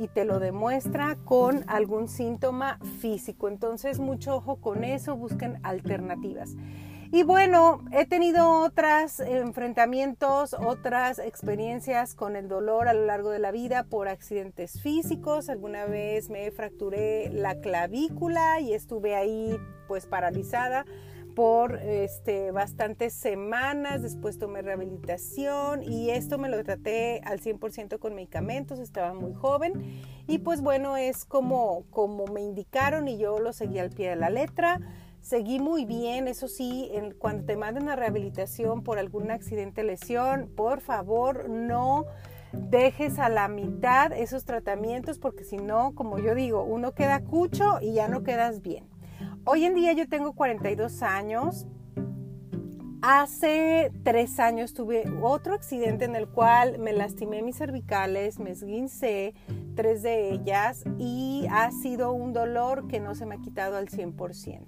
y 0.00 0.08
te 0.08 0.24
lo 0.24 0.40
demuestra 0.40 1.18
con 1.26 1.62
algún 1.66 2.08
síntoma 2.08 2.78
físico. 3.00 3.48
Entonces, 3.48 3.98
mucho 3.98 4.36
ojo 4.36 4.56
con 4.56 4.82
eso, 4.82 5.14
busquen 5.14 5.60
alternativas. 5.62 6.56
Y 7.12 7.22
bueno, 7.22 7.84
he 7.92 8.06
tenido 8.06 8.62
otros 8.62 9.20
enfrentamientos, 9.20 10.54
otras 10.54 11.18
experiencias 11.18 12.14
con 12.14 12.34
el 12.34 12.48
dolor 12.48 12.88
a 12.88 12.94
lo 12.94 13.04
largo 13.04 13.30
de 13.30 13.40
la 13.40 13.50
vida 13.50 13.82
por 13.82 14.08
accidentes 14.08 14.80
físicos. 14.80 15.50
Alguna 15.50 15.84
vez 15.84 16.30
me 16.30 16.50
fracturé 16.50 17.28
la 17.30 17.60
clavícula 17.60 18.60
y 18.60 18.72
estuve 18.72 19.16
ahí 19.16 19.58
pues 19.86 20.06
paralizada 20.06 20.86
por 21.34 21.76
este, 21.76 22.50
bastantes 22.50 23.12
semanas, 23.12 24.02
después 24.02 24.38
tomé 24.38 24.62
rehabilitación 24.62 25.82
y 25.82 26.10
esto 26.10 26.38
me 26.38 26.48
lo 26.48 26.62
traté 26.62 27.20
al 27.24 27.40
100% 27.40 27.98
con 27.98 28.14
medicamentos, 28.14 28.78
estaba 28.78 29.14
muy 29.14 29.34
joven 29.34 30.02
y 30.26 30.38
pues 30.38 30.60
bueno, 30.60 30.96
es 30.96 31.24
como, 31.24 31.84
como 31.90 32.26
me 32.26 32.42
indicaron 32.42 33.08
y 33.08 33.18
yo 33.18 33.38
lo 33.38 33.52
seguí 33.52 33.78
al 33.78 33.90
pie 33.90 34.10
de 34.10 34.16
la 34.16 34.30
letra. 34.30 34.80
Seguí 35.20 35.58
muy 35.60 35.84
bien, 35.84 36.28
eso 36.28 36.48
sí, 36.48 36.90
cuando 37.18 37.44
te 37.44 37.54
manden 37.54 37.90
a 37.90 37.96
rehabilitación 37.96 38.82
por 38.82 38.98
algún 38.98 39.30
accidente, 39.30 39.82
lesión, 39.82 40.48
por 40.56 40.80
favor 40.80 41.50
no 41.50 42.06
dejes 42.52 43.18
a 43.18 43.28
la 43.28 43.48
mitad 43.48 44.12
esos 44.12 44.44
tratamientos 44.44 45.18
porque 45.18 45.44
si 45.44 45.56
no, 45.56 45.94
como 45.94 46.18
yo 46.18 46.34
digo, 46.34 46.64
uno 46.64 46.92
queda 46.92 47.20
cucho 47.20 47.78
y 47.80 47.92
ya 47.92 48.08
no 48.08 48.22
quedas 48.22 48.62
bien. 48.62 48.88
Hoy 49.44 49.64
en 49.64 49.74
día 49.74 49.92
yo 49.92 50.08
tengo 50.08 50.32
42 50.32 51.02
años. 51.02 51.66
Hace 53.02 53.90
tres 54.02 54.38
años 54.38 54.74
tuve 54.74 55.04
otro 55.22 55.54
accidente 55.54 56.04
en 56.04 56.16
el 56.16 56.28
cual 56.28 56.78
me 56.78 56.92
lastimé 56.92 57.42
mis 57.42 57.56
cervicales, 57.56 58.38
me 58.38 58.50
esguincé 58.50 59.34
tres 59.74 60.02
de 60.02 60.32
ellas 60.32 60.84
y 60.98 61.46
ha 61.50 61.70
sido 61.70 62.12
un 62.12 62.34
dolor 62.34 62.86
que 62.88 63.00
no 63.00 63.14
se 63.14 63.24
me 63.24 63.36
ha 63.36 63.38
quitado 63.38 63.78
al 63.78 63.88
100%. 63.88 64.66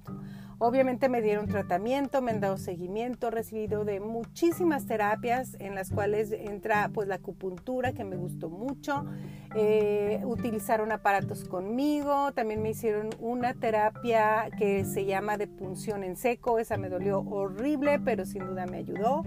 Obviamente 0.64 1.08
me 1.08 1.22
dieron 1.22 1.48
tratamiento, 1.48 2.22
me 2.22 2.30
han 2.30 2.38
dado 2.38 2.56
seguimiento, 2.56 3.26
he 3.26 3.30
recibido 3.32 3.84
de 3.84 3.98
muchísimas 3.98 4.86
terapias 4.86 5.56
en 5.58 5.74
las 5.74 5.90
cuales 5.90 6.30
entra 6.30 6.88
pues 6.94 7.08
la 7.08 7.16
acupuntura 7.16 7.94
que 7.94 8.04
me 8.04 8.14
gustó 8.14 8.48
mucho, 8.48 9.04
eh, 9.56 10.20
utilizaron 10.24 10.92
aparatos 10.92 11.42
conmigo, 11.46 12.30
también 12.30 12.62
me 12.62 12.70
hicieron 12.70 13.10
una 13.18 13.54
terapia 13.54 14.50
que 14.56 14.84
se 14.84 15.04
llama 15.04 15.36
de 15.36 15.48
punción 15.48 16.04
en 16.04 16.14
seco, 16.14 16.60
esa 16.60 16.76
me 16.76 16.88
dolió 16.88 17.18
horrible, 17.22 17.98
pero 17.98 18.24
sin 18.24 18.46
duda 18.46 18.64
me 18.64 18.76
ayudó. 18.76 19.24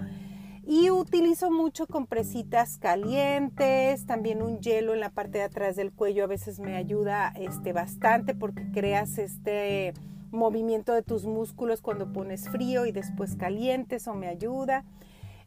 Y 0.66 0.90
utilizo 0.90 1.52
mucho 1.52 1.86
compresitas 1.86 2.78
calientes, 2.78 4.06
también 4.06 4.42
un 4.42 4.62
hielo 4.62 4.94
en 4.94 5.02
la 5.02 5.10
parte 5.10 5.40
de 5.40 5.44
atrás 5.44 5.76
del 5.76 5.92
cuello 5.92 6.24
a 6.24 6.28
veces 6.28 6.62
me 6.62 6.78
ayuda 6.78 7.34
este, 7.36 7.74
bastante 7.74 8.36
porque 8.36 8.72
creas 8.72 9.18
este 9.18 9.94
movimiento 10.36 10.94
de 10.94 11.02
tus 11.02 11.26
músculos 11.26 11.82
cuando 11.82 12.12
pones 12.12 12.50
frío 12.50 12.86
y 12.86 12.92
después 12.92 13.36
caliente, 13.36 13.96
eso 13.96 14.14
me 14.14 14.28
ayuda. 14.28 14.86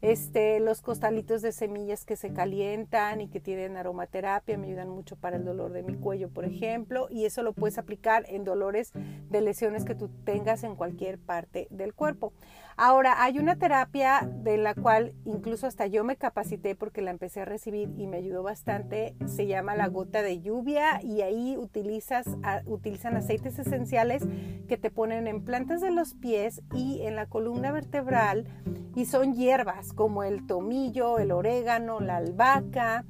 Este, 0.00 0.60
los 0.60 0.80
costalitos 0.80 1.42
de 1.42 1.50
semillas 1.50 2.04
que 2.04 2.14
se 2.14 2.32
calientan 2.32 3.20
y 3.20 3.26
que 3.26 3.40
tienen 3.40 3.76
aromaterapia 3.76 4.56
me 4.56 4.68
ayudan 4.68 4.88
mucho 4.88 5.16
para 5.16 5.36
el 5.36 5.44
dolor 5.44 5.72
de 5.72 5.82
mi 5.82 5.96
cuello, 5.96 6.28
por 6.28 6.44
ejemplo, 6.44 7.08
y 7.10 7.24
eso 7.24 7.42
lo 7.42 7.52
puedes 7.52 7.78
aplicar 7.78 8.24
en 8.28 8.44
dolores 8.44 8.92
de 8.94 9.40
lesiones 9.40 9.84
que 9.84 9.96
tú 9.96 10.08
tengas 10.24 10.62
en 10.62 10.76
cualquier 10.76 11.18
parte 11.18 11.66
del 11.70 11.94
cuerpo. 11.94 12.32
Ahora, 12.80 13.24
hay 13.24 13.40
una 13.40 13.56
terapia 13.56 14.30
de 14.32 14.56
la 14.56 14.72
cual 14.72 15.12
incluso 15.24 15.66
hasta 15.66 15.88
yo 15.88 16.04
me 16.04 16.14
capacité 16.14 16.76
porque 16.76 17.02
la 17.02 17.10
empecé 17.10 17.40
a 17.40 17.44
recibir 17.44 17.92
y 17.98 18.06
me 18.06 18.18
ayudó 18.18 18.44
bastante. 18.44 19.16
Se 19.26 19.48
llama 19.48 19.74
la 19.74 19.88
gota 19.88 20.22
de 20.22 20.40
lluvia 20.40 21.02
y 21.02 21.22
ahí 21.22 21.56
utilizas, 21.58 22.24
utilizan 22.66 23.16
aceites 23.16 23.58
esenciales 23.58 24.22
que 24.68 24.76
te 24.76 24.92
ponen 24.92 25.26
en 25.26 25.44
plantas 25.44 25.80
de 25.80 25.90
los 25.90 26.14
pies 26.14 26.62
y 26.72 27.02
en 27.02 27.16
la 27.16 27.26
columna 27.26 27.72
vertebral 27.72 28.46
y 28.94 29.06
son 29.06 29.34
hierbas 29.34 29.92
como 29.92 30.22
el 30.22 30.46
tomillo, 30.46 31.18
el 31.18 31.32
orégano, 31.32 31.98
la 31.98 32.18
albahaca, 32.18 33.04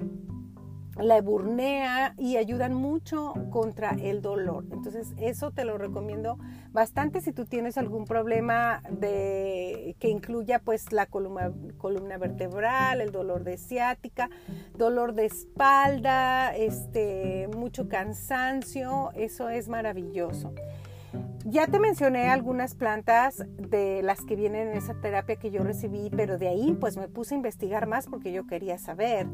la 1.01 1.17
eburnea 1.17 2.13
y 2.17 2.37
ayudan 2.37 2.73
mucho 2.73 3.33
contra 3.49 3.91
el 3.91 4.21
dolor. 4.21 4.65
Entonces, 4.71 5.13
eso 5.17 5.51
te 5.51 5.65
lo 5.65 5.77
recomiendo 5.77 6.37
bastante 6.71 7.21
si 7.21 7.31
tú 7.31 7.45
tienes 7.45 7.77
algún 7.77 8.05
problema 8.05 8.81
de 8.89 9.95
que 9.99 10.09
incluya 10.09 10.59
pues 10.59 10.91
la 10.91 11.05
columna, 11.05 11.51
columna 11.77 12.17
vertebral, 12.17 13.01
el 13.01 13.11
dolor 13.11 13.43
de 13.43 13.57
ciática, 13.57 14.29
dolor 14.77 15.13
de 15.13 15.25
espalda, 15.25 16.55
este 16.55 17.47
mucho 17.55 17.87
cansancio, 17.87 19.11
eso 19.15 19.49
es 19.49 19.67
maravilloso. 19.67 20.53
Ya 21.45 21.65
te 21.67 21.79
mencioné 21.79 22.29
algunas 22.29 22.75
plantas 22.75 23.43
de 23.57 24.03
las 24.03 24.21
que 24.21 24.35
vienen 24.35 24.67
en 24.67 24.77
esa 24.77 24.93
terapia 25.01 25.37
que 25.37 25.49
yo 25.49 25.63
recibí, 25.63 26.11
pero 26.15 26.37
de 26.37 26.49
ahí 26.49 26.77
pues 26.79 26.97
me 26.97 27.07
puse 27.07 27.33
a 27.33 27.37
investigar 27.37 27.87
más 27.87 28.07
porque 28.07 28.31
yo 28.31 28.45
quería 28.45 28.77
saber 28.77 29.25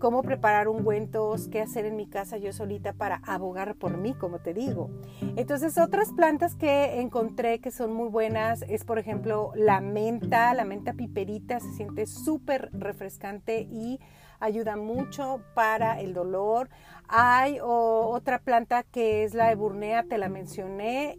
cómo 0.00 0.22
preparar 0.22 0.66
ungüentos, 0.66 1.46
qué 1.46 1.60
hacer 1.60 1.84
en 1.84 1.94
mi 1.94 2.08
casa 2.08 2.38
yo 2.38 2.52
solita 2.52 2.94
para 2.94 3.20
abogar 3.24 3.76
por 3.76 3.98
mí, 3.98 4.14
como 4.14 4.40
te 4.40 4.52
digo. 4.52 4.90
Entonces, 5.36 5.78
otras 5.78 6.12
plantas 6.12 6.56
que 6.56 7.00
encontré 7.00 7.60
que 7.60 7.70
son 7.70 7.92
muy 7.92 8.08
buenas 8.08 8.62
es, 8.62 8.84
por 8.84 8.98
ejemplo, 8.98 9.52
la 9.54 9.80
menta, 9.80 10.52
la 10.54 10.64
menta 10.64 10.94
piperita, 10.94 11.60
se 11.60 11.70
siente 11.74 12.06
súper 12.06 12.70
refrescante 12.72 13.68
y 13.70 14.00
ayuda 14.40 14.76
mucho 14.76 15.42
para 15.54 16.00
el 16.00 16.14
dolor. 16.14 16.68
Hay 17.08 17.58
otra 17.62 18.40
planta 18.40 18.82
que 18.82 19.24
es 19.24 19.34
la 19.34 19.52
eburnea, 19.52 20.04
te 20.04 20.18
la 20.18 20.28
mencioné, 20.28 21.18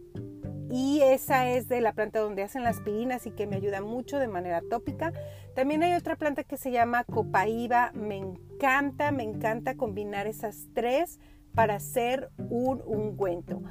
y 0.72 1.02
esa 1.02 1.50
es 1.50 1.68
de 1.68 1.82
la 1.82 1.92
planta 1.92 2.20
donde 2.20 2.42
hacen 2.42 2.64
las 2.64 2.78
aspirinas 2.78 3.26
y 3.26 3.30
que 3.30 3.46
me 3.46 3.56
ayuda 3.56 3.82
mucho 3.82 4.18
de 4.18 4.26
manera 4.26 4.62
tópica. 4.70 5.12
También 5.54 5.82
hay 5.82 5.92
otra 5.92 6.16
planta 6.16 6.44
que 6.44 6.56
se 6.56 6.70
llama 6.70 7.04
copaíba, 7.04 7.92
me 7.92 8.16
encanta, 8.16 9.10
me 9.10 9.22
encanta 9.22 9.76
combinar 9.76 10.26
esas 10.26 10.68
tres 10.72 11.20
para 11.54 11.74
hacer 11.74 12.30
un 12.38 12.80
ungüento. 12.86 13.62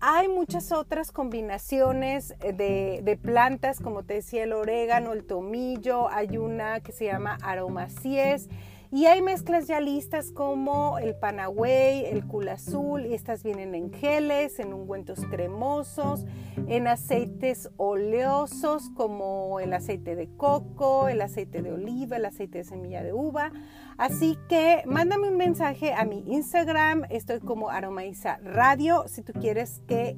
Hay 0.00 0.26
muchas 0.26 0.72
otras 0.72 1.12
combinaciones 1.12 2.34
de, 2.40 3.02
de, 3.04 3.16
plantas, 3.16 3.78
como 3.78 4.02
te 4.02 4.14
decía, 4.14 4.42
el 4.42 4.52
orégano, 4.52 5.12
el 5.12 5.24
tomillo, 5.24 6.08
hay 6.08 6.38
una 6.38 6.80
que 6.80 6.90
se 6.90 7.04
llama 7.04 7.38
aromacies 7.40 8.48
y 8.90 9.06
hay 9.06 9.20
mezclas 9.20 9.66
ya 9.66 9.80
listas 9.80 10.32
como 10.32 10.98
el 10.98 11.14
panagüey, 11.14 12.06
el 12.06 12.26
cul 12.26 12.48
azul, 12.48 13.04
y 13.04 13.14
estas 13.14 13.42
vienen 13.42 13.74
en 13.74 13.92
geles, 13.92 14.58
en 14.58 14.72
ungüentos 14.72 15.20
cremosos, 15.30 16.24
en 16.68 16.86
aceites 16.86 17.70
oleosos 17.76 18.90
como 18.94 19.60
el 19.60 19.72
aceite 19.74 20.16
de 20.16 20.28
coco, 20.36 21.08
el 21.08 21.20
aceite 21.20 21.62
de 21.62 21.72
oliva, 21.72 22.16
el 22.16 22.24
aceite 22.24 22.58
de 22.58 22.64
semilla 22.64 23.02
de 23.02 23.12
uva. 23.12 23.52
Así 23.98 24.38
que 24.48 24.82
mándame 24.86 25.28
un 25.28 25.36
mensaje 25.36 25.92
a 25.92 26.04
mi 26.04 26.24
Instagram, 26.26 27.04
estoy 27.10 27.40
como 27.40 27.70
Aromaiza 27.70 28.38
Radio, 28.42 29.04
si 29.06 29.22
tú 29.22 29.32
quieres 29.34 29.82
que 29.86 30.16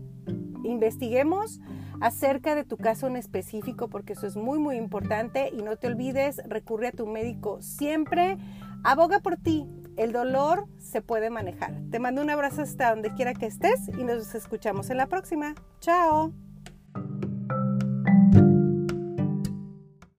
investiguemos 0.65 1.61
acerca 2.01 2.55
de 2.55 2.65
tu 2.65 2.77
caso 2.77 3.07
en 3.07 3.17
específico 3.17 3.89
porque 3.89 4.15
eso 4.15 4.27
es 4.27 4.37
muy 4.37 4.59
muy 4.59 4.77
importante 4.77 5.51
y 5.53 5.63
no 5.63 5.77
te 5.77 5.87
olvides, 5.87 6.41
recurre 6.47 6.89
a 6.89 6.93
tu 6.93 7.07
médico 7.07 7.61
siempre, 7.61 8.39
aboga 8.85 9.21
por 9.21 9.37
ti, 9.37 9.67
el 9.97 10.13
dolor 10.13 10.67
se 10.79 11.03
puede 11.03 11.31
manejar. 11.31 11.75
Te 11.91 11.99
mando 11.99 12.23
un 12.23 12.31
abrazo 12.31 12.63
hasta 12.63 12.91
donde 12.91 13.13
quiera 13.15 13.35
que 13.35 13.47
estés 13.47 13.89
y 13.99 14.05
nos 14.05 14.35
escuchamos 14.35 14.91
en 14.91 14.97
la 14.97 15.07
próxima. 15.07 15.55
Chao. 15.81 16.33